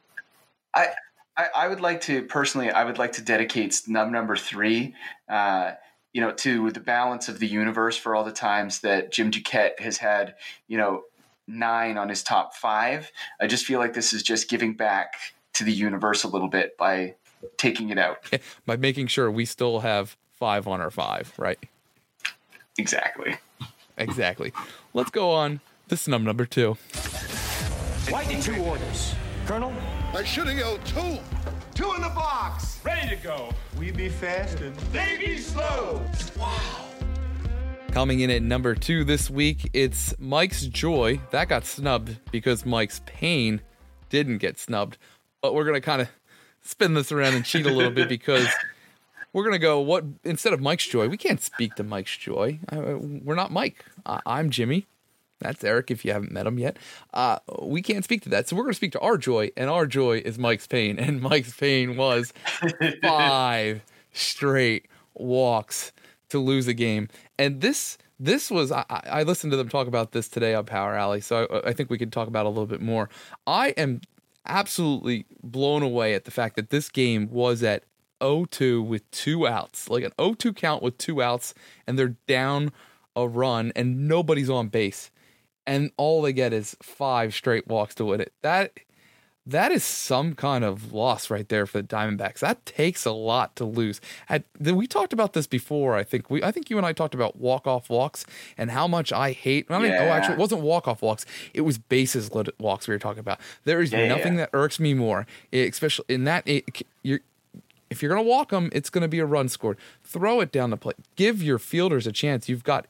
I, 0.74 0.88
I 1.36 1.48
I 1.56 1.67
would 1.67 1.82
like 1.82 2.01
to 2.01 2.24
personally. 2.24 2.72
I 2.72 2.84
would 2.84 2.98
like 2.98 3.13
to 3.13 3.22
dedicate 3.22 3.74
snub 3.74 4.10
number 4.10 4.36
three. 4.36 4.96
Uh, 5.27 5.72
you 6.13 6.22
know, 6.22 6.32
to 6.32 6.72
the 6.72 6.79
balance 6.79 7.27
of 7.27 7.39
the 7.39 7.48
universe 7.48 7.98
for 7.98 8.15
all 8.15 8.24
the 8.24 8.32
times 8.32 8.79
that 8.79 9.12
Jim 9.12 9.29
Duquette 9.29 9.79
has 9.79 9.98
had. 9.98 10.36
You 10.67 10.77
know, 10.77 11.03
nine 11.48 11.98
on 11.98 12.10
his 12.10 12.24
top 12.24 12.56
five. 12.56 13.12
I 13.39 13.48
just 13.48 13.66
feel 13.66 13.80
like 13.80 13.94
this 13.94 14.13
is 14.13 14.24
just 14.24 14.50
giving 14.50 14.74
back 14.74 15.13
to 15.54 15.63
the 15.63 15.72
universe 15.72 16.24
a 16.24 16.27
little 16.27 16.50
bit 16.50 16.77
by 16.77 17.16
taking 17.58 17.89
it 17.89 17.98
out. 17.98 18.18
By 18.66 18.77
making 18.77 19.08
sure 19.08 19.30
we 19.32 19.46
still 19.46 19.80
have 19.80 20.18
five 20.34 20.68
on 20.68 20.82
our 20.82 20.89
five, 20.92 21.34
right? 21.38 21.60
Exactly. 22.77 23.38
Exactly. 23.98 24.54
Let's 24.94 25.10
go 25.10 25.32
on 25.32 25.60
This 25.88 26.01
snub 26.01 26.22
number 26.22 26.46
two. 26.46 26.77
Why 28.10 28.25
did 28.25 28.42
two 28.42 28.56
orders? 28.63 29.16
Colonel? 29.46 29.74
I 30.13 30.24
should 30.24 30.48
have 30.48 30.58
yelled 30.58 30.84
two. 30.86 31.20
Two 31.74 31.94
in 31.94 32.01
the 32.01 32.10
box. 32.10 32.80
Ready 32.84 33.10
to 33.10 33.16
go. 33.18 33.50
We 33.77 33.92
be 33.92 34.10
fast 34.10 34.60
and 34.60 34.75
They 34.92 35.18
be 35.20 35.38
slow. 35.38 36.01
Coming 37.98 38.20
in 38.20 38.30
at 38.30 38.44
number 38.44 38.75
two 38.75 39.04
this 39.04 39.27
week, 39.27 39.72
it's 39.74 40.13
Mike's 40.20 40.68
Joy. 40.68 41.20
That 41.32 41.50
got 41.50 41.66
snubbed 41.66 42.20
because 42.32 42.63
Mike's 42.63 43.01
Pain 43.08 43.60
didn't 44.10 44.38
get 44.38 44.60
snubbed. 44.60 45.00
But 45.42 45.56
we're 45.56 45.63
going 45.63 45.74
to 45.74 45.82
kind 45.82 46.04
of 46.04 46.10
spin 46.62 46.94
this 46.94 47.12
around 47.12 47.34
and 47.34 47.44
cheat 47.44 47.66
a 47.66 47.72
little 47.72 47.89
bit 47.89 48.08
because 48.08 48.48
we're 49.34 49.42
going 49.42 49.54
to 49.54 49.60
go 49.60 49.80
what 49.80 50.04
instead 50.24 50.54
of 50.54 50.62
Mike's 50.62 50.86
Joy, 50.86 51.08
we 51.08 51.18
can't 51.18 51.42
speak 51.42 51.74
to 51.74 51.84
Mike's 51.84 52.16
Joy. 52.16 52.60
Uh, 52.72 53.00
we're 53.00 53.34
not 53.34 53.51
Mike. 53.51 53.84
I, 54.06 54.22
I'm 54.27 54.51
Jimmy. 54.51 54.86
That's 55.39 55.63
Eric 55.63 55.89
if 55.89 56.06
you 56.06 56.13
haven't 56.13 56.32
met 56.32 56.46
him 56.46 56.60
yet. 56.60 56.77
Uh, 57.16 57.39
we 57.63 57.82
can't 57.82 58.04
speak 58.04 58.22
to 58.22 58.30
that. 58.30 58.48
So 58.48 58.56
we're 58.56 58.62
going 58.62 58.74
to 58.74 58.77
speak 58.77 58.92
to 58.92 59.00
our 59.00 59.18
joy, 59.18 59.50
and 59.58 59.72
our 59.72 59.88
joy 59.88 60.22
is 60.24 60.38
Mike's 60.38 60.68
pain. 60.68 61.00
And 61.00 61.20
Mike's 61.20 61.56
pain 61.56 61.98
was 61.98 62.32
five 63.01 63.82
straight 64.13 64.86
walks 65.16 65.92
to 66.29 66.39
lose 66.39 66.67
a 66.67 66.74
game. 66.74 67.07
And 67.38 67.62
this 67.62 67.98
this 68.19 68.50
was 68.50 68.72
I, 68.72 68.86
I 68.89 69.24
listened 69.24 69.51
to 69.51 69.57
them 69.57 69.69
talk 69.69 69.88
about 69.88 70.12
this 70.12 70.27
today 70.27 70.53
on 70.53 70.65
Power 70.65 70.96
Alley, 70.96 71.22
so 71.22 71.48
I, 71.63 71.69
I 71.69 71.74
think 71.74 71.89
we 71.89 71.98
could 71.98 72.12
talk 72.12 72.27
about 72.27 72.46
a 72.46 72.50
little 72.50 72.65
bit 72.65 72.81
more. 72.81 73.10
I 73.46 73.69
am 73.69 74.01
absolutely 74.46 75.25
blown 75.43 75.84
away 75.84 76.13
at 76.13 76.25
the 76.25 76.31
fact 76.31 76.55
that 76.55 76.69
this 76.69 76.89
game 76.89 77.29
was 77.29 77.62
at 77.63 77.84
0-2 78.22 78.86
with 78.86 79.10
two 79.12 79.46
outs, 79.46 79.89
like 79.89 80.03
an 80.03 80.12
0-2 80.17 80.55
count 80.55 80.81
with 80.81 80.98
two 80.98 81.22
outs, 81.22 81.53
and 81.86 82.00
they're 82.00 82.15
down 82.27 82.72
a 83.15 83.27
run 83.27 83.72
and 83.75 84.07
nobody's 84.07 84.50
on 84.50 84.69
base, 84.69 85.12
and 85.65 85.91
all 85.98 86.22
they 86.22 86.34
get 86.34 86.53
is 86.53 86.75
five 86.81 87.34
straight 87.34 87.67
walks 87.67 87.93
to 87.96 88.05
win 88.05 88.22
it. 88.22 88.34
That 88.41 88.79
that 89.48 89.72
is 89.72 89.84
some 89.84 90.36
kind 90.36 90.63
of 90.66 90.92
loss 90.92 91.30
right 91.30 91.48
there 91.48 91.66
for 91.66 91.82
the 91.82 91.88
Diamondbacks. 91.88 92.39
That 92.39 92.66
takes 92.66 93.06
a 93.06 93.12
lot 93.12 93.56
to 93.56 93.66
lose. 93.66 94.01
At, 94.30 94.44
we 94.60 94.88
talked 94.88 95.13
about 95.13 95.34
this 95.34 95.48
before. 95.48 95.96
I 95.96 96.04
think 96.04 96.30
we, 96.30 96.44
I 96.44 96.51
think 96.51 96.70
you 96.70 96.77
and 96.77 96.86
I 96.86 96.92
talked 96.94 97.16
about 97.16 97.38
walk 97.38 97.66
off 97.66 97.89
walks 97.89 98.25
and 98.58 98.72
how 98.72 98.88
much 98.88 99.13
I 99.13 99.32
hate. 99.32 99.66
I 99.70 99.80
mean, 99.80 99.94
oh, 99.94 99.96
actually, 99.96 100.34
it 100.36 100.39
wasn't 100.39 100.62
walk 100.62 100.88
off 100.88 101.01
walks. 101.01 101.25
It 101.54 101.62
was 101.62 101.77
bases 101.77 102.34
loaded 102.34 102.56
walks 102.60 102.88
we 102.88 102.94
were 102.94 103.00
talking 103.00 103.22
about. 103.22 103.39
There 103.63 103.82
is 103.82 103.94
Yeah, 103.94 104.08
nothing 104.10 104.34
yeah. 104.34 104.42
that 104.42 104.50
irks 104.54 104.80
me 104.80 104.94
more, 104.94 105.25
especially 105.54 106.06
in 106.10 106.25
that. 106.25 106.46
It, 106.46 106.86
you're 107.04 107.22
if 107.89 108.01
you're 108.01 108.13
going 108.13 108.24
to 108.24 108.30
walk 108.30 108.50
them, 108.50 108.70
it's 108.74 108.89
going 108.89 109.04
to 109.04 109.08
be 109.08 109.20
a 109.20 109.25
run 109.25 109.48
scored. 109.48 109.77
Throw 110.04 110.42
it 110.42 110.51
down 110.51 110.72
the 110.72 110.77
plate. 110.77 110.98
Give 111.16 111.42
your 111.42 111.58
fielders 111.58 112.06
a 112.06 112.12
chance. 112.12 112.50
You've 112.50 112.66
got 112.66 112.86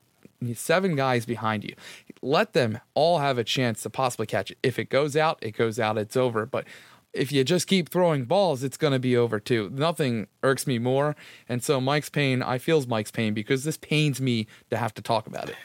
seven 0.56 0.96
guys 0.96 1.24
behind 1.26 1.64
you. 1.64 1.76
Let 2.22 2.54
them 2.54 2.80
all 2.94 3.20
have 3.20 3.38
a 3.38 3.44
chance 3.44 3.84
to 3.84 3.90
possibly 3.90 4.26
catch 4.26 4.52
it. 4.52 4.58
If 4.64 4.80
it 4.80 4.90
goes 4.90 5.16
out, 5.16 5.40
it 5.42 5.52
goes 5.52 5.80
out. 5.80 5.98
It's 5.98 6.18
over. 6.18 6.46
But 6.46 6.66
if 7.14 7.32
you 7.32 7.44
just 7.44 7.68
keep 7.68 7.90
throwing 7.90 8.26
balls, 8.26 8.64
it's 8.64 8.78
going 8.78 8.94
to 8.94 9.00
be 9.00 9.18
over 9.18 9.40
too. 9.40 9.70
Nothing 9.74 10.28
irks 10.44 10.68
me 10.68 10.80
more. 10.80 11.16
And 11.50 11.64
so 11.64 11.82
Mike's 11.82 12.10
pain, 12.10 12.42
I 12.42 12.58
feels 12.58 12.88
Mike's 12.88 13.12
pain 13.12 13.34
because 13.34 13.64
this 13.64 13.78
pains 13.78 14.22
me 14.22 14.48
to 14.70 14.78
have 14.78 14.94
to 14.96 15.02
talk 15.02 15.28
about 15.28 15.50
it. 15.50 15.56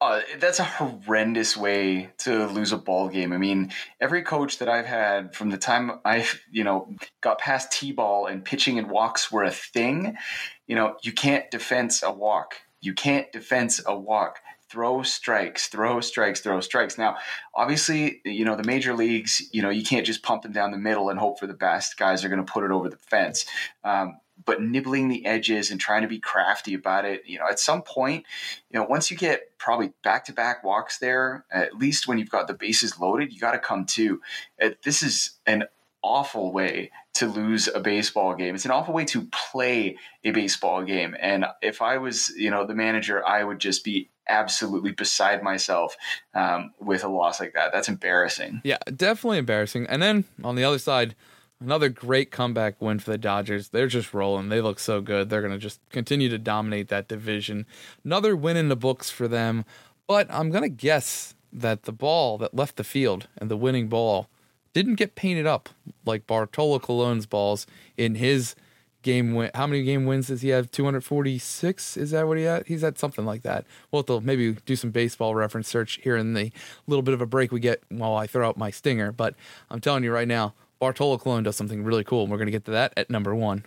Uh, 0.00 0.20
that's 0.38 0.60
a 0.60 0.64
horrendous 0.64 1.56
way 1.56 2.08
to 2.18 2.46
lose 2.46 2.70
a 2.70 2.78
ball 2.78 3.08
game. 3.08 3.32
I 3.32 3.36
mean, 3.36 3.72
every 4.00 4.22
coach 4.22 4.58
that 4.58 4.68
I've 4.68 4.86
had 4.86 5.34
from 5.34 5.50
the 5.50 5.58
time 5.58 5.98
I, 6.04 6.24
you 6.52 6.62
know, 6.62 6.94
got 7.20 7.40
past 7.40 7.72
t-ball 7.72 8.26
and 8.26 8.44
pitching 8.44 8.78
and 8.78 8.88
walks 8.88 9.32
were 9.32 9.42
a 9.42 9.50
thing, 9.50 10.16
you 10.68 10.76
know, 10.76 10.96
you 11.02 11.12
can't 11.12 11.50
defense 11.50 12.04
a 12.04 12.12
walk. 12.12 12.54
You 12.80 12.94
can't 12.94 13.30
defense 13.32 13.82
a 13.84 13.98
walk. 13.98 14.38
Throw 14.70 15.02
strikes, 15.02 15.68
throw 15.68 16.00
strikes, 16.00 16.40
throw 16.40 16.60
strikes. 16.60 16.98
Now, 16.98 17.16
obviously, 17.54 18.20
you 18.24 18.44
know, 18.44 18.54
the 18.54 18.64
major 18.64 18.94
leagues, 18.94 19.48
you 19.52 19.62
know, 19.62 19.70
you 19.70 19.82
can't 19.82 20.04
just 20.04 20.22
pump 20.22 20.42
them 20.42 20.52
down 20.52 20.72
the 20.72 20.78
middle 20.78 21.08
and 21.08 21.18
hope 21.18 21.38
for 21.38 21.46
the 21.46 21.54
best. 21.54 21.96
Guys 21.96 22.24
are 22.24 22.28
going 22.28 22.44
to 22.44 22.52
put 22.52 22.64
it 22.64 22.70
over 22.70 22.88
the 22.88 22.98
fence. 22.98 23.46
Um, 23.82 24.18
but 24.44 24.62
nibbling 24.62 25.08
the 25.08 25.26
edges 25.26 25.70
and 25.70 25.80
trying 25.80 26.02
to 26.02 26.08
be 26.08 26.18
crafty 26.18 26.74
about 26.74 27.04
it, 27.04 27.22
you 27.26 27.38
know, 27.38 27.46
at 27.50 27.58
some 27.58 27.82
point, 27.82 28.24
you 28.70 28.78
know, 28.78 28.86
once 28.86 29.10
you 29.10 29.16
get 29.16 29.58
probably 29.58 29.92
back 30.04 30.26
to 30.26 30.32
back 30.32 30.62
walks 30.62 30.98
there, 30.98 31.44
at 31.50 31.76
least 31.76 32.06
when 32.06 32.18
you've 32.18 32.30
got 32.30 32.46
the 32.46 32.54
bases 32.54 33.00
loaded, 33.00 33.32
you 33.32 33.40
got 33.40 33.52
to 33.52 33.58
come 33.58 33.84
to. 33.84 34.20
Uh, 34.62 34.70
This 34.84 35.02
is 35.02 35.32
an 35.46 35.64
awful 36.02 36.52
way 36.52 36.90
to 37.14 37.26
lose 37.26 37.68
a 37.68 37.80
baseball 37.80 38.34
game. 38.34 38.54
It's 38.54 38.64
an 38.64 38.70
awful 38.70 38.94
way 38.94 39.04
to 39.06 39.26
play 39.32 39.96
a 40.22 40.30
baseball 40.30 40.84
game. 40.84 41.16
And 41.20 41.44
if 41.60 41.82
I 41.82 41.98
was, 41.98 42.30
you 42.36 42.50
know, 42.50 42.64
the 42.64 42.74
manager, 42.74 43.26
I 43.26 43.42
would 43.42 43.58
just 43.58 43.82
be 43.82 44.08
absolutely 44.28 44.92
beside 44.92 45.42
myself 45.42 45.96
um, 46.34 46.72
with 46.80 47.04
a 47.04 47.08
loss 47.08 47.40
like 47.40 47.54
that. 47.54 47.72
That's 47.72 47.88
embarrassing. 47.88 48.60
Yeah, 48.64 48.78
definitely 48.94 49.38
embarrassing. 49.38 49.86
And 49.88 50.02
then 50.02 50.24
on 50.44 50.54
the 50.54 50.64
other 50.64 50.78
side, 50.78 51.14
another 51.60 51.88
great 51.88 52.30
comeback 52.30 52.80
win 52.80 52.98
for 52.98 53.10
the 53.10 53.18
Dodgers. 53.18 53.70
They're 53.70 53.86
just 53.86 54.14
rolling. 54.14 54.48
They 54.48 54.60
look 54.60 54.78
so 54.78 55.00
good. 55.00 55.30
They're 55.30 55.42
going 55.42 55.52
to 55.52 55.58
just 55.58 55.80
continue 55.90 56.28
to 56.28 56.38
dominate 56.38 56.88
that 56.88 57.08
division. 57.08 57.66
Another 58.04 58.36
win 58.36 58.56
in 58.56 58.68
the 58.68 58.76
books 58.76 59.10
for 59.10 59.28
them. 59.28 59.64
But 60.06 60.26
I'm 60.30 60.50
going 60.50 60.62
to 60.62 60.68
guess 60.68 61.34
that 61.52 61.82
the 61.82 61.92
ball 61.92 62.38
that 62.38 62.54
left 62.54 62.76
the 62.76 62.84
field 62.84 63.28
and 63.36 63.50
the 63.50 63.56
winning 63.56 63.88
ball 63.88 64.28
didn't 64.72 64.96
get 64.96 65.14
painted 65.14 65.46
up 65.46 65.68
like 66.04 66.26
Bartolo 66.26 66.78
Colon's 66.78 67.26
balls 67.26 67.66
in 67.96 68.14
his 68.14 68.54
game 69.08 69.32
win. 69.32 69.50
How 69.54 69.66
many 69.66 69.84
game 69.84 70.04
wins 70.04 70.26
does 70.26 70.42
he 70.42 70.50
have? 70.50 70.70
246? 70.70 71.96
Is 71.96 72.10
that 72.10 72.28
what 72.28 72.36
he 72.36 72.44
had? 72.44 72.66
He's 72.66 72.84
at 72.84 72.98
something 72.98 73.24
like 73.24 73.40
that. 73.42 73.64
We'll 73.90 74.02
to 74.02 74.20
maybe 74.20 74.52
do 74.66 74.76
some 74.76 74.90
baseball 74.90 75.34
reference 75.34 75.66
search 75.66 75.98
here 76.02 76.14
in 76.14 76.34
the 76.34 76.52
little 76.86 77.02
bit 77.02 77.14
of 77.14 77.22
a 77.22 77.26
break 77.26 77.50
we 77.50 77.58
get 77.58 77.82
while 77.88 78.14
I 78.14 78.26
throw 78.26 78.46
out 78.46 78.58
my 78.58 78.70
stinger. 78.70 79.10
But 79.10 79.34
I'm 79.70 79.80
telling 79.80 80.04
you 80.04 80.12
right 80.12 80.28
now, 80.28 80.52
Bartolo 80.78 81.16
Colon 81.16 81.42
does 81.42 81.56
something 81.56 81.82
really 81.84 82.04
cool, 82.04 82.24
and 82.24 82.30
we're 82.30 82.36
going 82.36 82.48
to 82.48 82.52
get 82.52 82.66
to 82.66 82.72
that 82.72 82.92
at 82.98 83.08
number 83.08 83.34
one. 83.34 83.64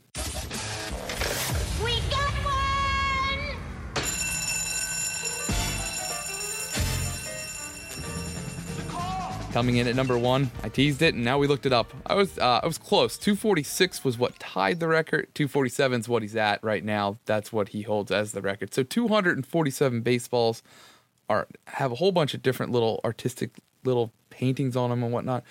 Coming 9.51 9.75
in 9.77 9.87
at 9.87 9.97
number 9.97 10.17
one, 10.17 10.49
I 10.63 10.69
teased 10.69 11.01
it, 11.01 11.13
and 11.13 11.25
now 11.25 11.37
we 11.37 11.45
looked 11.45 11.65
it 11.65 11.73
up. 11.73 11.93
I 12.05 12.15
was 12.15 12.39
uh, 12.39 12.61
I 12.63 12.65
was 12.65 12.77
close. 12.77 13.17
246 13.17 14.03
was 14.05 14.17
what 14.17 14.39
tied 14.39 14.79
the 14.79 14.87
record. 14.87 15.27
247 15.33 15.99
is 15.99 16.07
what 16.07 16.21
he's 16.21 16.37
at 16.37 16.63
right 16.63 16.85
now. 16.85 17.17
That's 17.25 17.51
what 17.51 17.69
he 17.69 17.81
holds 17.81 18.11
as 18.11 18.31
the 18.31 18.41
record. 18.41 18.73
So 18.73 18.83
247 18.83 20.01
baseballs 20.01 20.63
are 21.29 21.47
have 21.67 21.91
a 21.91 21.95
whole 21.95 22.13
bunch 22.13 22.33
of 22.33 22.41
different 22.41 22.71
little 22.71 23.01
artistic 23.03 23.51
little 23.83 24.13
paintings 24.29 24.77
on 24.77 24.89
them 24.89 25.03
and 25.03 25.11
whatnot. 25.11 25.43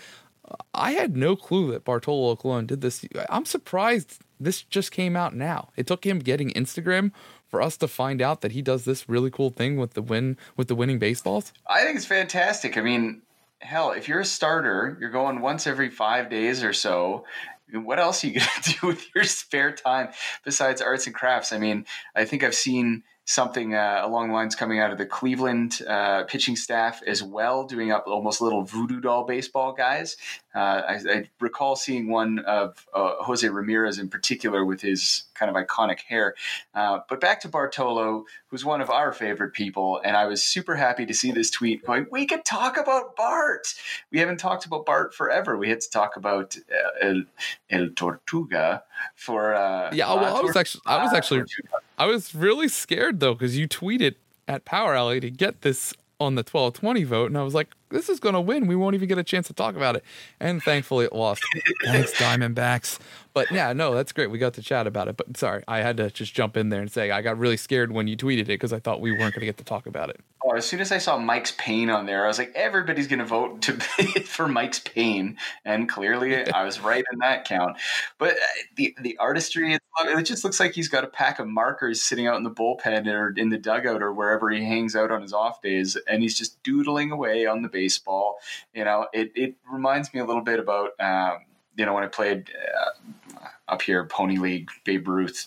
I 0.72 0.92
had 0.92 1.14
no 1.14 1.36
clue 1.36 1.70
that 1.72 1.84
Bartolo 1.84 2.36
Colon 2.36 2.66
did 2.66 2.80
this. 2.80 3.04
I'm 3.28 3.44
surprised 3.44 4.22
this 4.40 4.62
just 4.62 4.92
came 4.92 5.14
out 5.14 5.34
now. 5.34 5.68
It 5.76 5.86
took 5.86 6.06
him 6.06 6.20
getting 6.20 6.50
Instagram 6.52 7.12
for 7.46 7.60
us 7.60 7.76
to 7.76 7.86
find 7.86 8.22
out 8.22 8.40
that 8.40 8.52
he 8.52 8.62
does 8.62 8.86
this 8.86 9.08
really 9.10 9.30
cool 9.30 9.50
thing 9.50 9.76
with 9.76 9.92
the 9.92 10.02
win 10.02 10.38
with 10.56 10.68
the 10.68 10.74
winning 10.74 10.98
baseballs. 10.98 11.52
I 11.68 11.82
think 11.82 11.96
it's 11.96 12.06
fantastic. 12.06 12.78
I 12.78 12.80
mean, 12.80 13.20
hell, 13.60 13.92
if 13.92 14.08
you're 14.08 14.20
a 14.20 14.24
starter, 14.24 14.96
you're 15.00 15.10
going 15.10 15.40
once 15.40 15.66
every 15.66 15.90
five 15.90 16.30
days 16.30 16.64
or 16.64 16.72
so. 16.72 17.24
What 17.72 17.98
else 17.98 18.24
are 18.24 18.28
you 18.28 18.34
going 18.40 18.46
to 18.62 18.78
do 18.80 18.86
with 18.86 19.06
your 19.14 19.24
spare 19.24 19.72
time 19.72 20.08
besides 20.44 20.82
arts 20.82 21.06
and 21.06 21.14
crafts? 21.14 21.52
I 21.52 21.58
mean, 21.58 21.86
I 22.14 22.24
think 22.24 22.42
I've 22.42 22.54
seen 22.54 23.04
something 23.30 23.74
uh, 23.74 24.00
along 24.02 24.26
the 24.26 24.34
lines 24.34 24.56
coming 24.56 24.80
out 24.80 24.90
of 24.90 24.98
the 24.98 25.06
Cleveland 25.06 25.80
uh, 25.86 26.24
pitching 26.24 26.56
staff 26.56 27.00
as 27.06 27.22
well, 27.22 27.64
doing 27.64 27.92
up 27.92 28.08
almost 28.08 28.40
little 28.40 28.64
voodoo 28.64 29.00
doll 29.00 29.22
baseball 29.24 29.72
guys. 29.72 30.16
Uh, 30.52 30.58
I, 30.58 30.94
I 31.08 31.30
recall 31.38 31.76
seeing 31.76 32.10
one 32.10 32.40
of 32.40 32.84
uh, 32.92 33.14
Jose 33.20 33.48
Ramirez 33.48 34.00
in 34.00 34.08
particular 34.08 34.64
with 34.64 34.80
his 34.80 35.22
kind 35.34 35.48
of 35.48 35.54
iconic 35.54 36.00
hair. 36.00 36.34
Uh, 36.74 37.00
but 37.08 37.20
back 37.20 37.40
to 37.42 37.48
Bartolo, 37.48 38.24
who's 38.48 38.64
one 38.64 38.80
of 38.80 38.90
our 38.90 39.12
favorite 39.12 39.52
people, 39.52 40.00
and 40.04 40.16
I 40.16 40.26
was 40.26 40.42
super 40.42 40.74
happy 40.74 41.06
to 41.06 41.14
see 41.14 41.30
this 41.30 41.52
tweet 41.52 41.86
going, 41.86 42.06
"We 42.10 42.26
could 42.26 42.44
talk 42.44 42.76
about 42.76 43.14
Bart. 43.14 43.74
We 44.10 44.18
haven't 44.18 44.38
talked 44.38 44.66
about 44.66 44.84
Bart 44.84 45.14
forever. 45.14 45.56
We 45.56 45.68
had 45.68 45.80
to 45.82 45.90
talk 45.90 46.16
about 46.16 46.56
uh, 46.56 47.06
El, 47.06 47.22
El 47.70 47.90
Tortuga 47.90 48.82
for 49.14 49.54
uh, 49.54 49.90
Yeah, 49.92 50.12
well, 50.14 50.36
I 50.36 50.40
was 50.40 50.56
actually, 50.56 50.82
I 50.84 51.04
was 51.04 51.12
actually, 51.12 51.40
Tortuga. 51.40 51.78
I 52.00 52.06
was 52.06 52.34
really 52.34 52.68
scared 52.68 53.20
though 53.20 53.34
because 53.34 53.58
you 53.58 53.68
tweeted 53.68 54.14
at 54.48 54.64
Power 54.64 54.94
Alley 54.94 55.20
to 55.20 55.30
get 55.30 55.60
this 55.60 55.92
on 56.18 56.34
the 56.34 56.40
1220 56.40 57.04
vote, 57.04 57.26
and 57.26 57.36
I 57.36 57.42
was 57.42 57.54
like, 57.54 57.68
this 57.90 58.08
is 58.08 58.20
going 58.20 58.34
to 58.34 58.40
win. 58.40 58.66
We 58.66 58.76
won't 58.76 58.94
even 58.94 59.08
get 59.08 59.18
a 59.18 59.24
chance 59.24 59.46
to 59.48 59.52
talk 59.52 59.76
about 59.76 59.96
it, 59.96 60.04
and 60.38 60.62
thankfully 60.62 61.04
it 61.04 61.12
lost. 61.12 61.42
Thanks, 61.84 62.12
Diamondbacks. 62.12 62.98
But 63.32 63.50
yeah, 63.52 63.72
no, 63.72 63.94
that's 63.94 64.12
great. 64.12 64.30
We 64.30 64.38
got 64.38 64.54
to 64.54 64.62
chat 64.62 64.86
about 64.86 65.08
it. 65.08 65.16
But 65.16 65.36
sorry, 65.36 65.62
I 65.68 65.78
had 65.78 65.96
to 65.98 66.10
just 66.10 66.34
jump 66.34 66.56
in 66.56 66.68
there 66.68 66.80
and 66.80 66.90
say 66.90 67.10
I 67.10 67.22
got 67.22 67.38
really 67.38 67.56
scared 67.56 67.92
when 67.92 68.08
you 68.08 68.16
tweeted 68.16 68.42
it 68.42 68.46
because 68.46 68.72
I 68.72 68.80
thought 68.80 69.00
we 69.00 69.12
weren't 69.12 69.34
going 69.34 69.40
to 69.40 69.46
get 69.46 69.58
to 69.58 69.64
talk 69.64 69.86
about 69.86 70.10
it. 70.10 70.20
Oh, 70.42 70.56
as 70.56 70.66
soon 70.66 70.80
as 70.80 70.90
I 70.90 70.98
saw 70.98 71.18
Mike's 71.18 71.54
Pain 71.58 71.90
on 71.90 72.06
there, 72.06 72.24
I 72.24 72.28
was 72.28 72.38
like, 72.38 72.52
everybody's 72.54 73.06
going 73.06 73.18
to 73.18 73.24
vote 73.24 73.62
to 73.62 73.72
for 74.24 74.48
Mike's 74.48 74.80
Pain, 74.80 75.36
and 75.64 75.88
clearly 75.88 76.44
I 76.52 76.64
was 76.64 76.80
right 76.80 77.04
in 77.12 77.18
that 77.20 77.44
count. 77.44 77.76
But 78.18 78.32
uh, 78.32 78.62
the 78.76 78.96
the 79.00 79.16
artistry, 79.18 79.74
it, 79.74 79.82
it 79.98 80.22
just 80.22 80.42
looks 80.42 80.58
like 80.58 80.72
he's 80.72 80.88
got 80.88 81.04
a 81.04 81.08
pack 81.08 81.38
of 81.38 81.46
markers 81.46 82.02
sitting 82.02 82.26
out 82.26 82.36
in 82.36 82.42
the 82.42 82.50
bullpen 82.50 83.06
or 83.06 83.32
in 83.36 83.50
the 83.50 83.58
dugout 83.58 84.02
or 84.02 84.12
wherever 84.12 84.50
he 84.50 84.64
hangs 84.64 84.96
out 84.96 85.12
on 85.12 85.22
his 85.22 85.32
off 85.32 85.62
days, 85.62 85.96
and 86.08 86.22
he's 86.22 86.36
just 86.36 86.60
doodling 86.62 87.12
away 87.12 87.46
on 87.46 87.62
the 87.62 87.68
baseball. 87.80 88.38
You 88.74 88.84
know, 88.84 89.06
it 89.12 89.32
it 89.34 89.54
reminds 89.70 90.12
me 90.12 90.20
a 90.20 90.24
little 90.24 90.42
bit 90.42 90.58
about. 90.58 90.90
Um, 91.00 91.46
you 91.76 91.86
know, 91.86 91.94
when 91.94 92.04
I 92.04 92.08
played 92.08 92.50
uh, 92.76 93.46
up 93.68 93.80
here, 93.80 94.04
Pony 94.04 94.36
League, 94.36 94.68
Babe 94.84 95.08
Ruth 95.08 95.46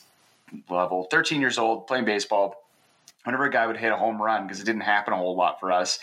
level, 0.69 1.07
13 1.11 1.39
years 1.41 1.59
old, 1.59 1.85
playing 1.85 2.05
baseball. 2.05 2.55
Whenever 3.23 3.45
a 3.45 3.51
guy 3.51 3.67
would 3.67 3.77
hit 3.77 3.91
a 3.91 3.97
home 3.97 4.21
run, 4.21 4.43
because 4.43 4.59
it 4.59 4.65
didn't 4.65 4.81
happen 4.81 5.13
a 5.13 5.17
whole 5.17 5.35
lot 5.35 5.59
for 5.59 5.71
us, 5.71 5.99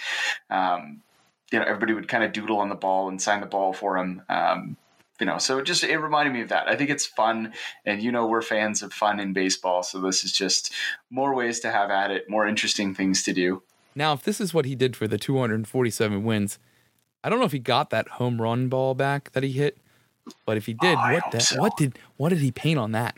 um, 0.48 1.02
you 1.50 1.58
know, 1.58 1.64
everybody 1.64 1.92
would 1.94 2.06
kind 2.06 2.22
of 2.22 2.32
doodle 2.32 2.58
on 2.58 2.68
the 2.68 2.74
ball 2.74 3.08
and 3.08 3.20
sign 3.20 3.40
the 3.40 3.46
ball 3.46 3.72
for 3.72 3.98
him. 3.98 4.22
Um, 4.28 4.76
you 5.18 5.26
know, 5.26 5.38
so 5.38 5.58
it 5.58 5.64
just 5.64 5.84
it 5.84 5.98
reminded 5.98 6.32
me 6.32 6.42
of 6.42 6.48
that. 6.48 6.68
I 6.68 6.76
think 6.76 6.90
it's 6.90 7.04
fun, 7.04 7.52
and 7.84 8.02
you 8.02 8.12
know, 8.12 8.26
we're 8.26 8.40
fans 8.40 8.82
of 8.82 8.92
fun 8.92 9.20
in 9.20 9.32
baseball, 9.32 9.82
so 9.82 10.00
this 10.00 10.24
is 10.24 10.32
just 10.32 10.72
more 11.10 11.34
ways 11.34 11.60
to 11.60 11.70
have 11.70 11.90
at 11.90 12.10
it, 12.10 12.30
more 12.30 12.46
interesting 12.46 12.94
things 12.94 13.22
to 13.24 13.32
do. 13.32 13.62
Now, 13.94 14.12
if 14.12 14.22
this 14.22 14.40
is 14.40 14.54
what 14.54 14.64
he 14.64 14.74
did 14.74 14.96
for 14.96 15.06
the 15.08 15.18
247 15.18 16.24
wins, 16.24 16.58
I 17.22 17.28
don't 17.28 17.38
know 17.38 17.44
if 17.44 17.52
he 17.52 17.58
got 17.58 17.90
that 17.90 18.08
home 18.08 18.40
run 18.40 18.68
ball 18.68 18.94
back 18.94 19.32
that 19.32 19.42
he 19.42 19.52
hit, 19.52 19.76
but 20.46 20.56
if 20.56 20.66
he 20.66 20.74
did, 20.74 20.96
Oh, 20.98 21.12
what 21.12 21.30
the, 21.32 21.40
so. 21.40 21.60
what 21.60 21.76
did 21.76 21.98
what 22.16 22.28
did 22.30 22.38
he 22.38 22.50
paint 22.52 22.78
on 22.78 22.92
that? 22.92 23.16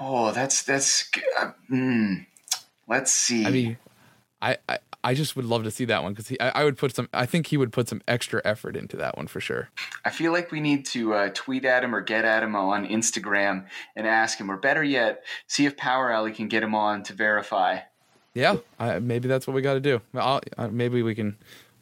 Oh, 0.00 0.32
that's 0.32 0.62
that's. 0.62 1.10
Uh, 1.40 1.52
mm, 1.70 2.26
let's 2.88 3.10
see. 3.12 3.44
I 3.46 3.50
mean, 3.50 3.78
I 4.40 4.58
I, 4.68 4.78
I 5.02 5.14
just 5.14 5.36
would 5.36 5.44
love 5.44 5.64
to 5.64 5.70
see 5.70 5.84
that 5.86 6.02
one 6.02 6.12
because 6.12 6.36
I, 6.40 6.50
I 6.60 6.64
would 6.64 6.76
put 6.76 6.94
some. 6.94 7.08
I 7.12 7.26
think 7.26 7.46
he 7.48 7.56
would 7.56 7.72
put 7.72 7.88
some 7.88 8.00
extra 8.06 8.40
effort 8.44 8.76
into 8.76 8.96
that 8.98 9.16
one 9.16 9.26
for 9.26 9.40
sure. 9.40 9.70
I 10.04 10.10
feel 10.10 10.32
like 10.32 10.50
we 10.52 10.60
need 10.60 10.84
to 10.86 11.14
uh, 11.14 11.30
tweet 11.34 11.64
at 11.64 11.82
him 11.82 11.94
or 11.94 12.00
get 12.00 12.24
at 12.24 12.42
him 12.42 12.54
on 12.54 12.86
Instagram 12.86 13.66
and 13.96 14.06
ask 14.06 14.38
him, 14.38 14.50
or 14.50 14.56
better 14.56 14.84
yet, 14.84 15.24
see 15.46 15.66
if 15.66 15.76
Power 15.76 16.10
Alley 16.12 16.32
can 16.32 16.48
get 16.48 16.62
him 16.62 16.74
on 16.74 17.02
to 17.04 17.12
verify. 17.12 17.80
Yeah, 18.38 18.58
I, 18.78 19.00
maybe 19.00 19.26
that's 19.26 19.48
what 19.48 19.54
we 19.54 19.62
got 19.62 19.74
to 19.74 19.80
do. 19.80 20.00
I'll, 20.14 20.40
uh, 20.56 20.68
maybe 20.68 21.02
we 21.02 21.16
can, 21.16 21.36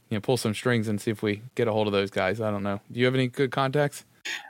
you 0.09 0.17
know, 0.17 0.23
pull 0.23 0.39
some 0.39 0.55
strings 0.55 0.89
and 0.89 0.99
see 0.99 1.11
if 1.11 1.23
we 1.23 1.43
get 1.55 1.69
a 1.69 1.73
hold 1.73 1.87
of 1.87 1.93
those 1.93 2.11
guys. 2.11 2.41
I 2.41 2.51
don't 2.51 2.63
know. 2.63 2.81
Do 2.91 2.99
you 2.99 3.05
have 3.05 3.15
any 3.15 3.29
good 3.29 3.51
contacts? 3.51 4.05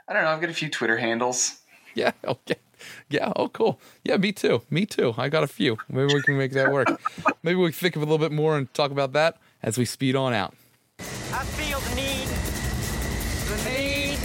I 0.07 0.13
don't 0.13 0.23
know. 0.23 0.29
I've 0.29 0.39
got 0.39 0.49
a 0.49 0.53
few 0.53 0.69
Twitter 0.69 0.97
handles. 0.97 1.59
Yeah. 1.95 2.11
Okay. 2.23 2.57
Yeah. 3.09 3.33
Oh, 3.35 3.49
cool. 3.49 3.79
Yeah. 4.03 4.17
Me 4.17 4.31
too. 4.31 4.61
Me 4.69 4.85
too. 4.85 5.15
I 5.17 5.29
got 5.29 5.41
a 5.41 5.47
few. 5.47 5.79
Maybe 5.89 6.13
we 6.13 6.21
can 6.21 6.37
make 6.37 6.51
that 6.51 6.71
work. 6.71 6.87
maybe 7.41 7.55
we 7.55 7.71
can 7.71 7.73
think 7.73 7.95
of 7.95 8.03
a 8.03 8.05
little 8.05 8.19
bit 8.19 8.31
more 8.31 8.55
and 8.55 8.71
talk 8.75 8.91
about 8.91 9.13
that 9.13 9.37
as 9.63 9.79
we 9.79 9.85
speed 9.85 10.15
on 10.15 10.31
out. 10.31 10.53
I 10.99 11.43
feel 11.57 11.79
the 11.79 11.95
need, 11.95 12.27
the 13.49 13.69
need 13.71 14.19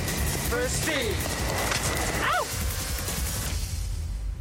for 0.50 0.68
speed. 0.68 1.31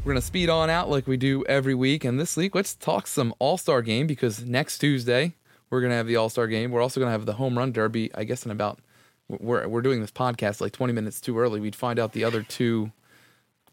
We're 0.03 0.13
gonna 0.13 0.21
speed 0.21 0.49
on 0.49 0.71
out 0.71 0.89
like 0.89 1.05
we 1.05 1.15
do 1.15 1.45
every 1.45 1.75
week, 1.75 2.03
and 2.03 2.19
this 2.19 2.35
week 2.35 2.55
let's 2.55 2.73
talk 2.73 3.05
some 3.05 3.35
All 3.37 3.59
Star 3.59 3.83
game 3.83 4.07
because 4.07 4.43
next 4.43 4.79
Tuesday 4.79 5.35
we're 5.69 5.79
gonna 5.79 5.93
have 5.93 6.07
the 6.07 6.15
All 6.15 6.27
Star 6.27 6.47
game. 6.47 6.71
We're 6.71 6.81
also 6.81 6.99
gonna 6.99 7.11
have 7.11 7.27
the 7.27 7.33
Home 7.33 7.55
Run 7.55 7.71
Derby. 7.71 8.09
I 8.15 8.23
guess 8.23 8.43
in 8.43 8.49
about 8.49 8.79
we're 9.29 9.67
we're 9.67 9.83
doing 9.83 10.01
this 10.01 10.09
podcast 10.09 10.59
like 10.59 10.71
20 10.71 10.91
minutes 10.91 11.21
too 11.21 11.37
early. 11.37 11.59
We'd 11.59 11.75
find 11.75 11.99
out 11.99 12.13
the 12.13 12.23
other 12.23 12.41
two 12.41 12.91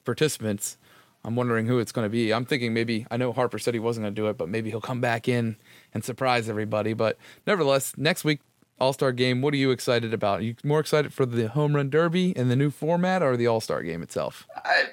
participants. 0.04 0.76
I'm 1.24 1.34
wondering 1.34 1.64
who 1.64 1.78
it's 1.78 1.92
gonna 1.92 2.10
be. 2.10 2.30
I'm 2.34 2.44
thinking 2.44 2.74
maybe 2.74 3.06
I 3.10 3.16
know 3.16 3.32
Harper 3.32 3.58
said 3.58 3.72
he 3.72 3.80
wasn't 3.80 4.04
gonna 4.04 4.14
do 4.14 4.28
it, 4.28 4.36
but 4.36 4.50
maybe 4.50 4.68
he'll 4.68 4.82
come 4.82 5.00
back 5.00 5.28
in 5.28 5.56
and 5.94 6.04
surprise 6.04 6.50
everybody. 6.50 6.92
But 6.92 7.16
nevertheless, 7.46 7.94
next 7.96 8.24
week 8.24 8.40
All 8.78 8.92
Star 8.92 9.12
game. 9.12 9.40
What 9.40 9.54
are 9.54 9.58
you 9.58 9.70
excited 9.70 10.12
about? 10.12 10.40
Are 10.40 10.42
you 10.44 10.56
more 10.62 10.80
excited 10.80 11.14
for 11.14 11.24
the 11.24 11.48
Home 11.48 11.74
Run 11.74 11.88
Derby 11.88 12.36
and 12.36 12.50
the 12.50 12.56
new 12.56 12.70
format, 12.70 13.22
or 13.22 13.34
the 13.34 13.46
All 13.46 13.62
Star 13.62 13.82
game 13.82 14.02
itself? 14.02 14.46
I, 14.54 14.88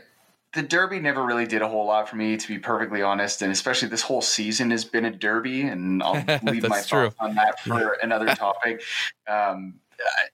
the 0.55 0.63
Derby 0.63 0.99
never 0.99 1.23
really 1.23 1.45
did 1.45 1.61
a 1.61 1.67
whole 1.67 1.85
lot 1.85 2.09
for 2.09 2.15
me, 2.15 2.37
to 2.37 2.47
be 2.47 2.57
perfectly 2.57 3.01
honest. 3.01 3.41
And 3.41 3.51
especially 3.51 3.89
this 3.89 4.01
whole 4.01 4.21
season 4.21 4.71
has 4.71 4.85
been 4.85 5.03
a 5.03 5.11
Derby, 5.11 5.63
and 5.63 6.01
I'll 6.01 6.23
leave 6.43 6.67
my 6.67 6.81
true. 6.81 7.09
thoughts 7.09 7.15
on 7.19 7.35
that 7.35 7.59
for 7.59 7.97
another 8.01 8.27
topic. 8.35 8.81
Um, 9.27 9.75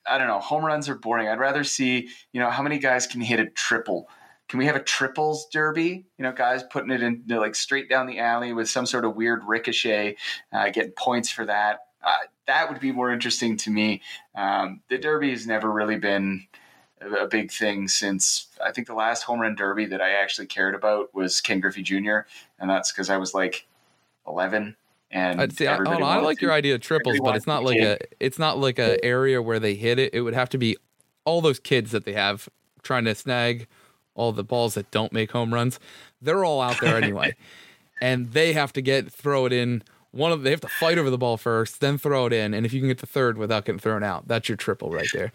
I, 0.06 0.14
I 0.14 0.18
don't 0.18 0.28
know. 0.28 0.38
Home 0.38 0.64
runs 0.64 0.88
are 0.88 0.94
boring. 0.94 1.28
I'd 1.28 1.40
rather 1.40 1.64
see, 1.64 2.08
you 2.32 2.40
know, 2.40 2.50
how 2.50 2.62
many 2.62 2.78
guys 2.78 3.06
can 3.06 3.20
hit 3.20 3.40
a 3.40 3.46
triple. 3.46 4.08
Can 4.48 4.58
we 4.58 4.66
have 4.66 4.76
a 4.76 4.82
triples 4.82 5.48
derby? 5.50 6.06
You 6.18 6.22
know, 6.22 6.32
guys 6.32 6.62
putting 6.62 6.90
it 6.90 7.02
in 7.02 7.24
like 7.28 7.54
straight 7.56 7.88
down 7.88 8.06
the 8.06 8.20
alley 8.20 8.52
with 8.52 8.68
some 8.70 8.86
sort 8.86 9.04
of 9.04 9.16
weird 9.16 9.42
ricochet, 9.44 10.16
uh, 10.52 10.70
getting 10.70 10.92
points 10.92 11.30
for 11.30 11.46
that. 11.46 11.80
Uh, 12.02 12.12
that 12.46 12.68
would 12.68 12.80
be 12.80 12.92
more 12.92 13.10
interesting 13.10 13.56
to 13.56 13.70
me. 13.70 14.02
Um, 14.36 14.82
the 14.88 14.98
derby 14.98 15.30
has 15.30 15.46
never 15.46 15.70
really 15.70 15.96
been 15.96 16.46
a 17.18 17.26
big 17.26 17.50
thing 17.50 17.88
since 17.88 18.46
I 18.64 18.72
think 18.72 18.86
the 18.86 18.94
last 18.94 19.22
home 19.22 19.40
run 19.40 19.54
derby 19.54 19.86
that 19.86 20.00
I 20.00 20.12
actually 20.12 20.46
cared 20.46 20.74
about 20.74 21.14
was 21.14 21.40
Ken 21.40 21.60
Griffey 21.60 21.82
Jr. 21.82 22.20
and 22.58 22.68
that's 22.68 22.92
because 22.92 23.10
I 23.10 23.16
was 23.16 23.34
like 23.34 23.66
11 24.26 24.76
and 25.12 25.40
I'd 25.40 25.52
say, 25.52 25.66
I, 25.66 25.76
oh, 25.76 25.90
on, 25.90 26.02
I 26.02 26.16
like 26.20 26.40
your 26.40 26.52
idea 26.52 26.74
of 26.74 26.80
triples, 26.80 27.20
but 27.22 27.36
it's 27.36 27.46
not 27.46 27.64
like 27.64 27.78
a 27.78 27.98
it's 28.18 28.38
not 28.38 28.58
like 28.58 28.78
a 28.78 29.02
area 29.04 29.42
where 29.42 29.60
they 29.60 29.74
hit 29.74 29.98
it. 29.98 30.14
It 30.14 30.22
would 30.22 30.32
have 30.32 30.48
to 30.50 30.58
be 30.58 30.76
all 31.24 31.42
those 31.42 31.58
kids 31.58 31.90
that 31.90 32.04
they 32.04 32.14
have 32.14 32.48
trying 32.82 33.04
to 33.04 33.14
snag 33.14 33.68
all 34.14 34.32
the 34.32 34.42
balls 34.42 34.74
that 34.74 34.90
don't 34.90 35.12
make 35.12 35.32
home 35.32 35.52
runs. 35.52 35.78
They're 36.20 36.44
all 36.44 36.62
out 36.62 36.80
there 36.80 36.96
anyway, 36.96 37.36
and 38.00 38.32
they 38.32 38.54
have 38.54 38.72
to 38.72 38.80
get 38.80 39.12
throw 39.12 39.44
it 39.44 39.52
in. 39.52 39.82
One 40.12 40.32
of 40.32 40.42
they 40.42 40.50
have 40.50 40.60
to 40.62 40.68
fight 40.68 40.96
over 40.96 41.10
the 41.10 41.18
ball 41.18 41.36
first, 41.36 41.80
then 41.80 41.98
throw 41.98 42.26
it 42.26 42.32
in, 42.32 42.54
and 42.54 42.64
if 42.64 42.72
you 42.72 42.80
can 42.80 42.88
get 42.88 42.98
the 42.98 43.06
third 43.06 43.36
without 43.36 43.66
getting 43.66 43.78
thrown 43.78 44.02
out, 44.02 44.28
that's 44.28 44.48
your 44.48 44.56
triple 44.56 44.90
right 44.90 45.08
there. 45.12 45.32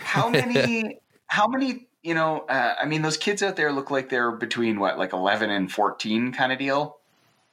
How 0.00 0.28
many 0.28 0.98
how 1.26 1.46
many 1.48 1.86
you 2.02 2.14
know 2.14 2.40
uh, 2.48 2.74
i 2.80 2.86
mean 2.86 3.02
those 3.02 3.16
kids 3.16 3.42
out 3.42 3.56
there 3.56 3.72
look 3.72 3.90
like 3.90 4.08
they're 4.08 4.32
between 4.32 4.78
what 4.80 4.98
like 4.98 5.12
11 5.12 5.50
and 5.50 5.70
14 5.70 6.32
kind 6.32 6.52
of 6.52 6.58
deal 6.58 6.98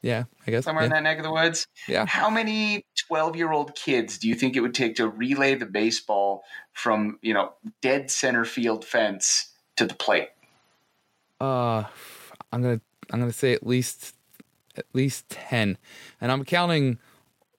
Yeah, 0.02 0.24
I 0.46 0.50
guess. 0.50 0.64
somewhere 0.64 0.84
in 0.84 0.90
that 0.90 1.02
neck 1.02 1.18
of 1.18 1.24
the 1.24 1.32
woods 1.32 1.66
Yeah. 1.86 2.06
how 2.06 2.30
many 2.30 2.84
12 3.08 3.36
year 3.36 3.52
old 3.52 3.74
kids 3.74 4.18
do 4.18 4.28
you 4.28 4.34
think 4.34 4.56
it 4.56 4.60
would 4.60 4.74
take 4.74 4.96
to 4.96 5.08
relay 5.08 5.54
the 5.54 5.66
baseball 5.66 6.42
from 6.72 7.18
you 7.22 7.34
know 7.34 7.52
dead 7.82 8.10
center 8.10 8.44
field 8.44 8.84
fence 8.84 9.52
to 9.76 9.86
the 9.86 9.94
plate 9.94 10.30
Uh, 11.40 11.84
I'm 12.52 12.62
gonna 12.62 12.80
I'm 13.12 13.20
gonna 13.20 13.32
say 13.32 13.52
at 13.52 13.66
least 13.66 14.14
at 14.76 14.86
least 14.92 15.28
ten, 15.28 15.76
and 16.20 16.30
I'm 16.32 16.44
counting 16.44 16.98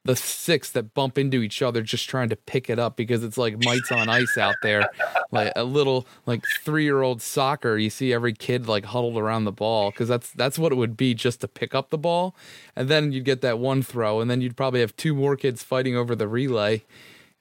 the 0.10 0.16
six 0.16 0.72
that 0.72 0.96
bump 0.96 1.20
into 1.20 1.44
each 1.44 1.62
other 1.62 1.84
just 1.84 2.10
trying 2.10 2.30
to 2.30 2.36
pick 2.36 2.68
it 2.68 2.80
up 2.80 2.96
because 2.96 3.24
it's 3.24 3.38
like 3.38 3.64
mites 3.64 3.92
on 3.92 4.10
ice 4.10 4.40
out 4.40 4.56
there, 4.64 4.90
like 5.30 5.54
a 5.56 5.64
little 5.64 6.08
like 6.26 6.44
three 6.64 6.84
year 6.84 7.04
old 7.04 7.22
soccer. 7.22 7.78
You 7.78 7.92
see 7.92 8.12
every 8.12 8.34
kid 8.34 8.68
like 8.68 8.86
huddled 8.86 9.18
around 9.18 9.44
the 9.44 9.52
ball 9.52 9.92
because 9.92 10.08
that's 10.08 10.32
that's 10.32 10.58
what 10.58 10.72
it 10.72 10.76
would 10.78 10.98
be 10.98 11.14
just 11.14 11.42
to 11.42 11.48
pick 11.48 11.76
up 11.76 11.92
the 11.92 11.98
ball, 12.00 12.36
and 12.76 12.90
then 12.90 13.12
you'd 13.12 13.24
get 13.24 13.42
that 13.42 13.60
one 13.60 13.84
throw, 13.84 14.20
and 14.20 14.32
then 14.32 14.42
you'd 14.42 14.58
probably 14.58 14.80
have 14.80 14.96
two 14.96 15.14
more 15.14 15.36
kids 15.36 15.62
fighting 15.62 15.96
over 15.96 16.16
the 16.16 16.28
relay, 16.28 16.84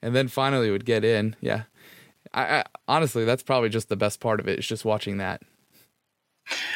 and 0.02 0.14
then 0.14 0.28
finally 0.28 0.68
it 0.68 0.72
would 0.72 0.84
get 0.84 1.06
in. 1.06 1.36
Yeah, 1.40 1.62
I, 2.34 2.58
I 2.58 2.64
honestly 2.86 3.24
that's 3.24 3.42
probably 3.42 3.70
just 3.70 3.88
the 3.88 3.96
best 3.96 4.20
part 4.20 4.40
of 4.40 4.46
it 4.46 4.58
is 4.58 4.66
just 4.66 4.84
watching 4.84 5.16
that. 5.16 5.40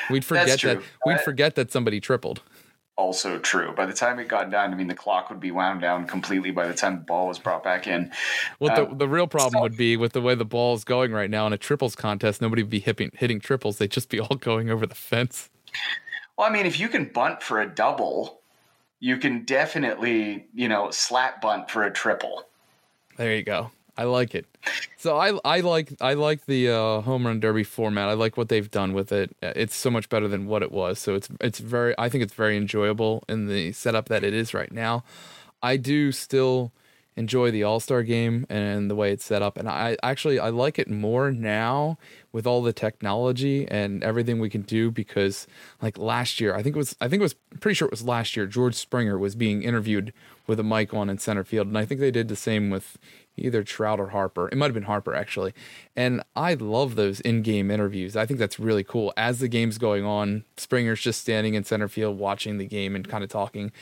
We'd 0.09 0.25
forget 0.25 0.59
that 0.63 0.83
we'd 1.05 1.21
forget 1.21 1.55
that 1.57 1.71
somebody 1.71 2.01
tripled. 2.01 2.41
Also 2.97 3.39
true 3.39 3.73
by 3.75 3.87
the 3.87 3.93
time 3.93 4.19
it 4.19 4.29
got 4.29 4.51
done 4.51 4.73
i 4.73 4.77
mean 4.77 4.87
the 4.87 4.95
clock 4.95 5.31
would 5.31 5.41
be 5.41 5.51
wound 5.51 5.81
down 5.81 6.07
completely 6.07 6.51
by 6.51 6.69
the 6.69 6.75
time 6.75 6.97
the 6.97 7.05
ball 7.05 7.27
was 7.27 7.39
brought 7.39 7.65
back 7.65 7.87
in 7.87 8.11
Well, 8.61 8.71
Uh, 8.71 8.85
the 8.85 8.95
the 8.97 9.09
real 9.09 9.27
problem 9.27 9.63
would 9.63 9.77
be 9.77 9.97
with 9.97 10.13
the 10.13 10.21
way 10.21 10.35
the 10.35 10.45
ball 10.45 10.75
is 10.75 10.85
going 10.85 11.13
right 11.13 11.31
now 11.31 11.47
in 11.47 11.53
a 11.53 11.59
triples 11.59 11.97
contest, 11.97 12.43
nobody 12.43 12.63
would 12.63 12.71
be 12.71 12.81
hitting 12.81 13.11
hitting 13.15 13.41
triples. 13.41 13.79
They'd 13.79 13.91
just 13.91 14.09
be 14.09 14.21
all 14.21 14.37
going 14.37 14.71
over 14.71 14.87
the 14.87 14.95
fence. 14.95 15.49
Well, 16.37 16.47
I 16.47 16.51
mean, 16.51 16.67
if 16.67 16.79
you 16.79 16.89
can 16.89 17.07
bunt 17.07 17.43
for 17.43 17.61
a 17.61 17.67
double, 17.67 18.41
you 19.01 19.17
can 19.17 19.45
definitely, 19.45 20.47
you 20.55 20.69
know, 20.69 20.91
slap 20.91 21.41
bunt 21.41 21.71
for 21.71 21.85
a 21.85 21.91
triple. 21.91 22.45
There 23.17 23.35
you 23.35 23.43
go. 23.43 23.71
I 24.03 24.05
like 24.05 24.35
it. 24.35 24.47
So 24.97 25.17
I 25.17 25.38
I 25.45 25.61
like 25.61 25.93
I 26.01 26.15
like 26.15 26.47
the 26.47 26.71
uh, 26.71 27.01
home 27.03 27.25
run 27.25 27.38
derby 27.38 27.62
format. 27.62 28.09
I 28.09 28.15
like 28.15 28.37
what 28.37 28.49
they've 28.49 28.69
done 28.69 28.95
with 28.95 29.12
it. 29.12 29.37
It's 29.41 29.77
so 29.77 29.91
much 29.91 30.09
better 30.09 30.27
than 30.27 30.47
what 30.47 30.62
it 30.65 30.73
was. 30.73 30.99
So 30.99 31.15
it's 31.15 31.29
it's 31.41 31.61
very 31.61 31.95
I 31.99 32.09
think 32.09 32.25
it's 32.25 32.35
very 32.35 32.57
enjoyable 32.57 33.23
in 33.29 33.47
the 33.47 33.71
setup 33.71 34.09
that 34.09 34.25
it 34.25 34.35
is 34.35 34.55
right 34.55 34.73
now. 34.73 35.05
I 35.62 35.77
do 35.77 36.11
still 36.11 36.73
enjoy 37.15 37.51
the 37.53 37.62
All 37.62 37.79
Star 37.79 38.03
game 38.03 38.45
and 38.49 38.91
the 38.91 38.97
way 38.97 39.12
it's 39.12 39.25
set 39.25 39.41
up, 39.41 39.57
and 39.57 39.69
I 39.69 39.97
actually 40.03 40.41
I 40.41 40.49
like 40.49 40.81
it 40.81 40.91
more 40.91 41.31
now 41.31 41.97
with 42.33 42.45
all 42.45 42.61
the 42.61 42.73
technology 42.73 43.69
and 43.69 44.03
everything 44.03 44.41
we 44.41 44.51
can 44.51 44.62
do 44.62 44.91
because 44.91 45.47
like 45.81 45.97
last 45.97 46.41
year 46.41 46.57
I 46.57 46.62
think 46.62 46.75
it 46.75 46.79
was 46.79 46.97
I 47.01 47.07
think 47.07 47.21
it 47.21 47.25
was 47.25 47.35
pretty 47.61 47.75
sure 47.75 47.87
it 47.87 47.93
was 47.93 48.05
last 48.05 48.37
year 48.37 48.47
George 48.47 48.75
Springer 48.75 49.17
was 49.17 49.37
being 49.37 49.62
interviewed 49.62 50.12
with 50.47 50.59
a 50.59 50.65
mic 50.65 50.93
on 50.93 51.09
in 51.09 51.19
center 51.19 51.45
field, 51.45 51.69
and 51.69 51.79
I 51.79 51.85
think 51.85 52.01
they 52.01 52.11
did 52.11 52.29
the 52.29 52.37
same 52.37 52.69
with 52.71 52.99
either 53.37 53.62
Trout 53.62 54.01
or 54.01 54.09
Harper. 54.09 54.49
It 54.49 54.57
might 54.57 54.66
have 54.66 54.75
been 54.75 54.83
Harper 54.85 55.14
actually. 55.14 55.53
And 55.97 56.23
I 56.37 56.55
love 56.55 56.95
those 56.95 57.21
in-game 57.21 57.71
interviews. 57.71 58.16
I 58.16 58.27
think 58.27 58.38
that's 58.38 58.59
really 58.59 58.85
cool. 58.85 59.12
As 59.16 59.38
the 59.38 59.49
game's 59.49 59.79
going 59.79 60.05
on, 60.05 60.45
Springer's 60.57 61.01
just 61.01 61.21
standing 61.21 61.55
in 61.55 61.64
center 61.64 61.88
field 61.88 62.18
watching 62.18 62.59
the 62.59 62.66
game 62.66 62.95
and 62.95 63.09
kind 63.09 63.25
of 63.25 63.31
talking. 63.31 63.73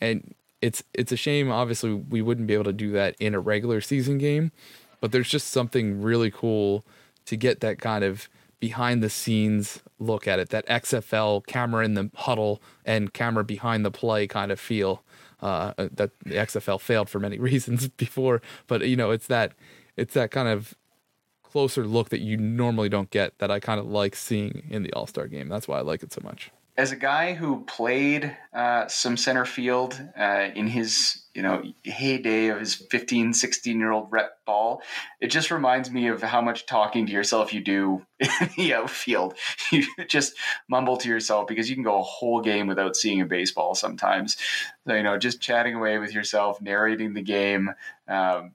And 0.00 0.34
it's 0.60 0.82
it's 0.92 1.10
a 1.10 1.16
shame 1.16 1.50
obviously 1.50 1.92
we 1.92 2.20
wouldn't 2.20 2.46
be 2.46 2.54
able 2.54 2.64
to 2.64 2.72
do 2.72 2.92
that 2.92 3.16
in 3.18 3.34
a 3.34 3.40
regular 3.40 3.80
season 3.80 4.18
game, 4.18 4.52
but 5.00 5.12
there's 5.12 5.28
just 5.28 5.48
something 5.48 6.02
really 6.02 6.30
cool 6.30 6.84
to 7.26 7.36
get 7.36 7.60
that 7.60 7.78
kind 7.78 8.04
of 8.04 8.28
behind 8.58 9.02
the 9.02 9.08
scenes 9.10 9.82
look 9.98 10.28
at 10.28 10.38
it, 10.38 10.50
that 10.50 10.66
XFL 10.66 11.46
camera 11.46 11.84
in 11.84 11.94
the 11.94 12.10
huddle 12.14 12.60
and 12.84 13.12
camera 13.14 13.42
behind 13.42 13.84
the 13.84 13.90
play 13.90 14.26
kind 14.26 14.52
of 14.52 14.60
feel 14.60 15.02
uh, 15.42 15.74
that 15.76 16.10
the 16.24 16.34
XFL 16.34 16.80
failed 16.80 17.08
for 17.08 17.18
many 17.18 17.38
reasons 17.50 17.88
before, 17.88 18.42
but 18.66 18.86
you 18.86 18.96
know, 18.96 19.10
it's 19.10 19.26
that 19.26 19.52
it's 19.96 20.14
that 20.14 20.30
kind 20.30 20.48
of 20.48 20.74
closer 21.42 21.84
look 21.86 22.10
that 22.10 22.20
you 22.20 22.36
normally 22.36 22.88
don't 22.88 23.10
get 23.10 23.38
that 23.38 23.50
I 23.50 23.58
kind 23.58 23.80
of 23.80 23.86
like 23.86 24.14
seeing 24.14 24.66
in 24.70 24.82
the 24.82 24.92
All 24.92 25.06
Star 25.06 25.26
game. 25.26 25.48
That's 25.48 25.66
why 25.66 25.78
I 25.78 25.82
like 25.82 26.02
it 26.02 26.12
so 26.12 26.20
much. 26.22 26.50
As 26.76 26.92
a 26.92 26.96
guy 26.96 27.34
who 27.34 27.64
played 27.64 28.34
uh, 28.54 28.86
some 28.86 29.16
center 29.16 29.44
field 29.44 30.00
uh, 30.18 30.48
in 30.54 30.66
his 30.66 31.24
you 31.34 31.42
know 31.42 31.62
heyday 31.84 32.48
of 32.48 32.58
his 32.58 32.74
15 32.74 33.32
16 33.32 33.78
year 33.78 33.90
old 33.90 34.08
rep 34.10 34.44
ball. 34.44 34.82
It 35.20 35.28
just 35.28 35.50
reminds 35.50 35.90
me 35.90 36.08
of 36.08 36.22
how 36.22 36.40
much 36.40 36.66
talking 36.66 37.06
to 37.06 37.12
yourself 37.12 37.54
you 37.54 37.60
do 37.60 38.04
in 38.18 38.50
the 38.56 38.74
outfield. 38.74 39.34
You 39.70 39.84
just 40.08 40.34
mumble 40.68 40.96
to 40.98 41.08
yourself 41.08 41.46
because 41.46 41.68
you 41.68 41.76
can 41.76 41.84
go 41.84 42.00
a 42.00 42.02
whole 42.02 42.40
game 42.40 42.66
without 42.66 42.96
seeing 42.96 43.20
a 43.20 43.26
baseball 43.26 43.74
sometimes. 43.74 44.36
So, 44.86 44.94
you 44.94 45.02
know 45.02 45.18
just 45.18 45.40
chatting 45.40 45.74
away 45.74 45.98
with 45.98 46.12
yourself 46.12 46.60
narrating 46.60 47.14
the 47.14 47.22
game 47.22 47.70
um, 48.08 48.54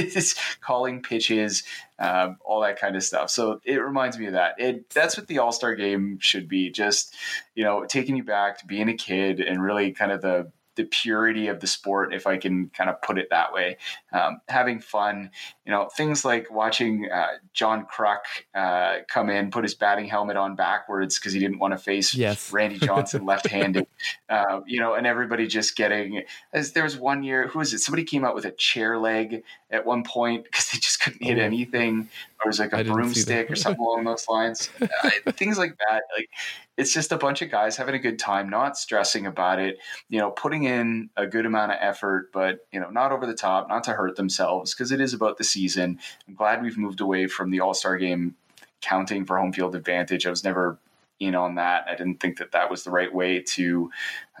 calling 0.60 1.02
pitches 1.02 1.62
um, 1.98 2.38
all 2.44 2.60
that 2.62 2.80
kind 2.80 2.96
of 2.96 3.04
stuff. 3.04 3.30
So 3.30 3.60
it 3.64 3.76
reminds 3.76 4.18
me 4.18 4.26
of 4.26 4.32
that. 4.32 4.54
It 4.58 4.90
that's 4.90 5.16
what 5.16 5.26
the 5.26 5.38
all-star 5.38 5.74
game 5.74 6.18
should 6.20 6.48
be 6.48 6.70
just 6.70 7.14
you 7.54 7.64
know 7.64 7.84
taking 7.84 8.16
you 8.16 8.24
back 8.24 8.58
to 8.58 8.66
being 8.66 8.88
a 8.88 8.94
kid 8.94 9.40
and 9.40 9.62
really 9.62 9.92
kind 9.92 10.10
of 10.10 10.22
the 10.22 10.50
the 10.76 10.84
purity 10.84 11.48
of 11.48 11.60
the 11.60 11.66
sport, 11.66 12.12
if 12.12 12.26
I 12.26 12.36
can 12.36 12.70
kind 12.70 12.90
of 12.90 13.00
put 13.02 13.18
it 13.18 13.28
that 13.30 13.52
way. 13.52 13.76
Um, 14.12 14.40
having 14.48 14.80
fun, 14.80 15.30
you 15.64 15.72
know, 15.72 15.88
things 15.96 16.24
like 16.24 16.50
watching 16.50 17.08
uh, 17.12 17.26
John 17.52 17.86
Kruk 17.86 18.20
uh, 18.54 18.98
come 19.08 19.30
in, 19.30 19.50
put 19.50 19.64
his 19.64 19.74
batting 19.74 20.06
helmet 20.06 20.36
on 20.36 20.56
backwards 20.56 21.18
because 21.18 21.32
he 21.32 21.40
didn't 21.40 21.58
want 21.58 21.72
to 21.72 21.78
face 21.78 22.14
yes. 22.14 22.52
Randy 22.52 22.78
Johnson 22.78 23.24
left-handed, 23.24 23.86
uh, 24.28 24.60
you 24.66 24.80
know, 24.80 24.94
and 24.94 25.06
everybody 25.06 25.46
just 25.46 25.76
getting. 25.76 26.22
As 26.52 26.72
there 26.72 26.84
was 26.84 26.96
one 26.96 27.22
year, 27.22 27.48
who 27.48 27.58
was 27.60 27.72
it? 27.72 27.78
Somebody 27.78 28.04
came 28.04 28.24
out 28.24 28.34
with 28.34 28.44
a 28.44 28.52
chair 28.52 28.98
leg 28.98 29.42
at 29.70 29.86
one 29.86 30.04
point 30.04 30.44
because 30.44 30.70
they 30.70 30.78
just 30.78 31.00
couldn't 31.00 31.22
hit 31.22 31.38
oh. 31.38 31.42
anything, 31.42 32.08
or 32.40 32.46
it 32.46 32.48
was 32.48 32.58
like 32.58 32.72
a 32.72 32.84
broomstick 32.84 33.50
or 33.50 33.56
something 33.56 33.84
along 33.84 34.04
those 34.04 34.26
lines. 34.28 34.70
Uh, 35.04 35.32
things 35.32 35.58
like 35.58 35.76
that, 35.76 36.02
like 36.16 36.30
it's 36.76 36.92
just 36.92 37.12
a 37.12 37.16
bunch 37.16 37.42
of 37.42 37.50
guys 37.50 37.76
having 37.76 37.94
a 37.94 37.98
good 37.98 38.18
time, 38.18 38.48
not 38.48 38.76
stressing 38.76 39.26
about 39.26 39.58
it, 39.58 39.78
you 40.08 40.18
know, 40.18 40.30
putting 40.30 40.64
in 40.64 41.10
a 41.16 41.26
good 41.26 41.46
amount 41.46 41.72
of 41.72 41.78
effort, 41.80 42.30
but, 42.32 42.66
you 42.72 42.80
know, 42.80 42.90
not 42.90 43.12
over 43.12 43.26
the 43.26 43.34
top, 43.34 43.68
not 43.68 43.84
to 43.84 43.92
hurt 43.92 44.16
themselves, 44.16 44.74
because 44.74 44.90
it 44.90 45.00
is 45.00 45.14
about 45.14 45.38
the 45.38 45.44
season. 45.44 45.98
I'm 46.26 46.34
glad 46.34 46.62
we've 46.62 46.78
moved 46.78 47.00
away 47.00 47.26
from 47.26 47.50
the 47.50 47.60
All 47.60 47.74
Star 47.74 47.96
game 47.96 48.34
counting 48.80 49.24
for 49.24 49.38
home 49.38 49.52
field 49.52 49.74
advantage. 49.74 50.26
I 50.26 50.30
was 50.30 50.44
never 50.44 50.78
in 51.20 51.34
on 51.34 51.54
that. 51.54 51.86
I 51.88 51.94
didn't 51.94 52.20
think 52.20 52.38
that 52.38 52.52
that 52.52 52.70
was 52.70 52.82
the 52.82 52.90
right 52.90 53.12
way 53.12 53.40
to 53.40 53.90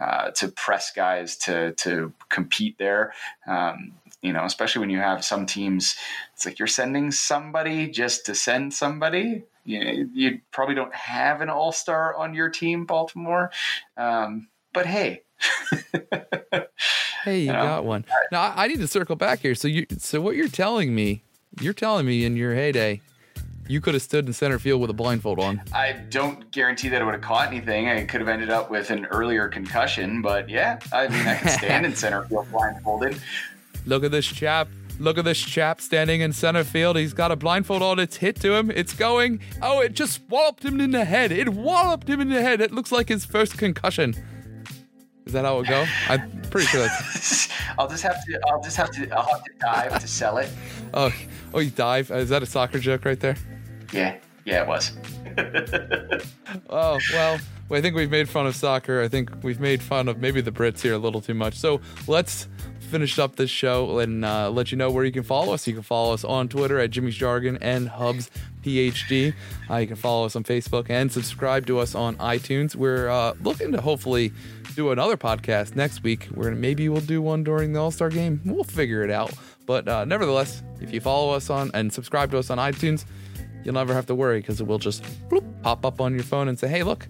uh, 0.00 0.30
to 0.32 0.48
press 0.48 0.90
guys 0.90 1.36
to 1.36 1.72
to 1.72 2.12
compete 2.28 2.78
there. 2.78 3.12
Um, 3.46 3.92
you 4.24 4.32
know, 4.32 4.44
especially 4.44 4.80
when 4.80 4.90
you 4.90 4.98
have 4.98 5.24
some 5.24 5.46
teams, 5.46 5.94
it's 6.32 6.46
like 6.46 6.58
you're 6.58 6.66
sending 6.66 7.10
somebody 7.10 7.88
just 7.88 8.26
to 8.26 8.34
send 8.34 8.72
somebody 8.72 9.44
you 9.64 10.10
you 10.12 10.40
probably 10.50 10.74
don't 10.74 10.94
have 10.94 11.40
an 11.40 11.48
all 11.48 11.72
star 11.72 12.14
on 12.14 12.34
your 12.34 12.48
team, 12.50 12.84
Baltimore. 12.84 13.50
Um, 13.96 14.48
but 14.72 14.86
hey. 14.86 15.22
hey, 17.24 17.40
you, 17.40 17.46
you 17.46 17.52
know, 17.52 17.62
got 17.62 17.84
one. 17.84 18.04
Now 18.30 18.52
I, 18.54 18.66
need 18.68 18.78
to 18.78 18.86
circle 18.86 19.16
back 19.16 19.40
here. 19.40 19.54
So 19.54 19.68
you, 19.68 19.86
so 19.98 20.20
what 20.20 20.36
you're 20.36 20.48
telling 20.48 20.94
me, 20.94 21.22
you're 21.60 21.74
telling 21.74 22.06
me 22.06 22.24
in 22.24 22.36
your 22.36 22.54
heyday, 22.54 23.00
you 23.66 23.80
could 23.80 23.94
have 23.94 24.02
stood 24.02 24.26
in 24.26 24.32
center 24.32 24.58
field 24.58 24.80
with 24.80 24.90
a 24.90 24.94
blindfold 24.94 25.40
on. 25.40 25.62
I 25.72 25.92
don't 25.92 26.50
guarantee 26.50 26.88
that 26.90 27.00
I 27.00 27.04
would 27.04 27.14
have 27.14 27.22
caught 27.22 27.48
anything. 27.48 27.88
I 27.88 28.04
could 28.04 28.20
have 28.20 28.28
ended 28.28 28.50
up 28.50 28.70
with 28.70 28.90
an 28.90 29.06
earlier 29.06 29.48
concussion, 29.48 30.20
but 30.20 30.48
yeah, 30.48 30.78
I 30.92 31.08
mean, 31.08 31.26
I 31.26 31.36
can 31.36 31.48
stand 31.58 31.86
in 31.86 31.96
center 31.96 32.24
field 32.24 32.50
blindfolded. 32.50 33.18
Look 33.86 34.04
at 34.04 34.10
this 34.10 34.26
chap 34.26 34.68
Look 35.00 35.18
at 35.18 35.24
this 35.24 35.40
chap 35.40 35.80
standing 35.80 36.20
in 36.20 36.32
center 36.32 36.62
field. 36.62 36.96
He's 36.96 37.12
got 37.12 37.32
a 37.32 37.36
blindfold 37.36 37.82
on. 37.82 37.98
It's 37.98 38.16
hit 38.16 38.40
to 38.42 38.54
him. 38.54 38.70
It's 38.70 38.94
going. 38.94 39.40
Oh, 39.60 39.80
it 39.80 39.92
just 39.92 40.20
walloped 40.28 40.64
him 40.64 40.80
in 40.80 40.92
the 40.92 41.04
head. 41.04 41.32
It 41.32 41.48
walloped 41.48 42.08
him 42.08 42.20
in 42.20 42.28
the 42.28 42.40
head. 42.40 42.60
It 42.60 42.70
looks 42.70 42.92
like 42.92 43.08
his 43.08 43.24
first 43.24 43.58
concussion. 43.58 44.14
Is 45.26 45.32
that 45.32 45.44
how 45.44 45.58
it 45.60 45.68
go? 45.68 45.84
I'm 46.08 46.42
pretty 46.50 46.66
sure 46.66 46.82
that's. 46.82 47.48
I'll 47.78 47.88
just 47.88 48.04
have 48.04 48.24
to. 48.24 48.40
I'll 48.46 48.62
just 48.62 48.76
have 48.76 48.90
to. 48.92 49.10
I'll 49.10 49.26
have 49.26 49.42
to 49.42 49.50
dive 49.58 49.98
to 50.00 50.08
sell 50.08 50.38
it. 50.38 50.50
Oh, 50.96 51.12
oh, 51.52 51.58
you 51.58 51.70
dive? 51.70 52.12
Is 52.12 52.28
that 52.28 52.44
a 52.44 52.46
soccer 52.46 52.78
joke 52.78 53.04
right 53.04 53.18
there? 53.18 53.34
Yeah, 53.92 54.16
yeah, 54.44 54.62
it 54.62 54.68
was. 54.68 54.92
oh 56.70 57.00
well. 57.12 57.40
I 57.70 57.80
think 57.80 57.96
we've 57.96 58.10
made 58.10 58.28
fun 58.28 58.46
of 58.46 58.54
soccer. 58.54 59.02
I 59.02 59.08
think 59.08 59.30
we've 59.42 59.60
made 59.60 59.82
fun 59.82 60.08
of 60.08 60.18
maybe 60.18 60.40
the 60.40 60.52
Brits 60.52 60.80
here 60.80 60.94
a 60.94 60.98
little 60.98 61.20
too 61.20 61.34
much. 61.34 61.54
So 61.54 61.80
let's 62.06 62.46
finish 62.90 63.18
up 63.18 63.36
this 63.36 63.50
show 63.50 63.98
and 63.98 64.24
uh, 64.24 64.50
let 64.50 64.70
you 64.70 64.78
know 64.78 64.90
where 64.90 65.04
you 65.04 65.10
can 65.10 65.22
follow 65.22 65.54
us. 65.54 65.66
You 65.66 65.72
can 65.74 65.82
follow 65.82 66.14
us 66.14 66.24
on 66.24 66.48
Twitter 66.48 66.78
at 66.78 66.90
Jimmy's 66.90 67.16
Jargon 67.16 67.58
and 67.60 67.88
Hubs 67.88 68.30
PhD. 68.62 69.34
Uh, 69.68 69.76
you 69.76 69.86
can 69.86 69.96
follow 69.96 70.26
us 70.26 70.36
on 70.36 70.44
Facebook 70.44 70.90
and 70.90 71.10
subscribe 71.10 71.66
to 71.66 71.78
us 71.78 71.94
on 71.94 72.16
iTunes. 72.16 72.76
We're 72.76 73.08
uh, 73.08 73.34
looking 73.42 73.72
to 73.72 73.80
hopefully 73.80 74.32
do 74.76 74.90
another 74.90 75.16
podcast 75.16 75.74
next 75.74 76.02
week. 76.02 76.26
Where 76.26 76.54
maybe 76.54 76.88
we'll 76.88 77.00
do 77.00 77.22
one 77.22 77.42
during 77.42 77.72
the 77.72 77.80
All 77.80 77.90
Star 77.90 78.10
game. 78.10 78.40
We'll 78.44 78.64
figure 78.64 79.02
it 79.02 79.10
out. 79.10 79.32
But 79.66 79.88
uh, 79.88 80.04
nevertheless, 80.04 80.62
if 80.80 80.92
you 80.92 81.00
follow 81.00 81.32
us 81.32 81.48
on 81.50 81.70
and 81.74 81.92
subscribe 81.92 82.30
to 82.32 82.38
us 82.38 82.50
on 82.50 82.58
iTunes, 82.58 83.06
you'll 83.64 83.74
never 83.74 83.94
have 83.94 84.06
to 84.06 84.14
worry 84.14 84.40
because 84.40 84.60
it 84.60 84.66
will 84.66 84.78
just 84.78 85.02
bloop, 85.30 85.44
pop 85.62 85.84
up 85.86 86.00
on 86.00 86.14
your 86.14 86.22
phone 86.22 86.48
and 86.48 86.58
say, 86.58 86.68
"Hey, 86.68 86.82
look, 86.82 87.08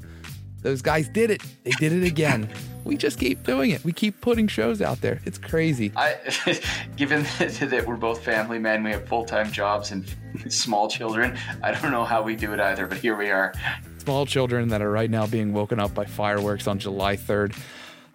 those 0.64 0.82
guys 0.82 1.08
did 1.08 1.30
it. 1.30 1.40
They 1.62 1.70
did 1.78 1.92
it 1.92 2.04
again." 2.04 2.48
we 2.84 2.96
just 2.96 3.18
keep 3.18 3.42
doing 3.44 3.70
it. 3.70 3.82
We 3.84 3.92
keep 3.92 4.20
putting 4.20 4.46
shows 4.46 4.82
out 4.82 5.00
there. 5.00 5.20
It's 5.24 5.38
crazy. 5.38 5.90
I, 5.96 6.16
given 6.96 7.22
that 7.38 7.84
we're 7.86 7.96
both 7.96 8.22
family 8.22 8.58
men, 8.58 8.84
we 8.84 8.90
have 8.90 9.08
full 9.08 9.24
time 9.24 9.50
jobs 9.50 9.90
and 9.90 10.04
small 10.48 10.88
children. 10.88 11.36
I 11.62 11.72
don't 11.72 11.90
know 11.90 12.04
how 12.04 12.22
we 12.22 12.36
do 12.36 12.52
it 12.52 12.60
either, 12.60 12.86
but 12.86 12.98
here 12.98 13.16
we 13.16 13.30
are. 13.30 13.54
Small 13.98 14.26
children 14.26 14.68
that 14.68 14.82
are 14.82 14.90
right 14.90 15.10
now 15.10 15.26
being 15.26 15.52
woken 15.52 15.80
up 15.80 15.94
by 15.94 16.04
fireworks 16.04 16.66
on 16.66 16.78
July 16.78 17.16
3rd. 17.16 17.56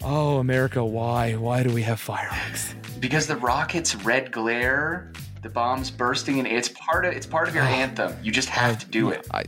Oh, 0.04 0.38
America, 0.38 0.86
why? 0.86 1.34
Why 1.34 1.64
do 1.64 1.74
we 1.74 1.82
have 1.82 2.00
fireworks? 2.00 2.74
Because 3.00 3.28
the 3.28 3.36
rockets' 3.36 3.96
red 3.96 4.32
glare, 4.32 5.12
the 5.42 5.50
bombs 5.50 5.92
bursting, 5.92 6.40
and 6.40 6.48
it's 6.48 6.70
part 6.70 7.06
of 7.06 7.14
it's 7.14 7.26
part 7.26 7.50
of 7.50 7.56
your 7.56 7.64
oh. 7.64 7.68
anthem. 7.68 8.16
You 8.24 8.32
just 8.32 8.50
have 8.50 8.76
I, 8.76 8.80
to 8.80 8.86
do 8.86 9.10
it. 9.10 9.28
I, 9.34 9.44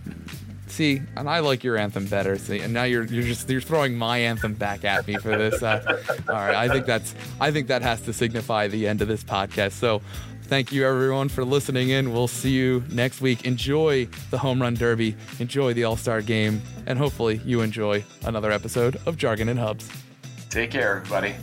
See, 0.72 1.02
and 1.18 1.30
I 1.30 1.40
like 1.40 1.66
your 1.66 1.76
anthem 1.76 2.06
better. 2.06 2.38
See, 2.38 2.62
and 2.62 2.74
now 2.74 2.84
you're 2.84 3.04
you're 3.04 3.24
just 3.24 3.50
you're 3.50 3.60
throwing 3.60 3.98
my 3.98 4.20
anthem 4.20 4.54
back 4.54 4.86
at 4.86 5.06
me 5.06 5.16
for 5.18 5.38
this. 5.38 5.62
Uh, 5.62 6.02
all 6.30 6.36
right, 6.36 6.56
I 6.56 6.70
think 6.70 6.86
that's 6.86 7.14
I 7.42 7.52
think 7.52 7.68
that 7.68 7.82
has 7.82 8.00
to 8.04 8.14
signify 8.14 8.70
the 8.70 8.88
end 8.88 9.02
of 9.02 9.10
this 9.10 9.22
podcast. 9.22 9.74
So, 9.74 10.02
thank 10.44 10.72
you 10.72 10.88
everyone 10.88 11.28
for 11.28 11.44
listening 11.44 11.90
in. 11.90 12.14
We'll 12.14 12.30
see 12.30 12.52
you 12.52 12.86
next 12.90 13.20
week. 13.20 13.44
Enjoy 13.46 14.06
the 14.30 14.38
home 14.38 14.62
run 14.62 14.76
derby. 14.76 15.18
Enjoy 15.40 15.74
the 15.74 15.84
All 15.84 15.98
Star 15.98 16.22
game, 16.22 16.62
and 16.88 16.98
hopefully 16.98 17.42
you 17.44 17.60
enjoy 17.60 18.06
another 18.24 18.54
episode 18.54 18.96
of 19.06 19.18
Jargon 19.18 19.50
and 19.50 19.60
Hubs. 19.60 19.92
Take 20.50 20.72
care, 20.72 21.00
everybody. 21.00 21.36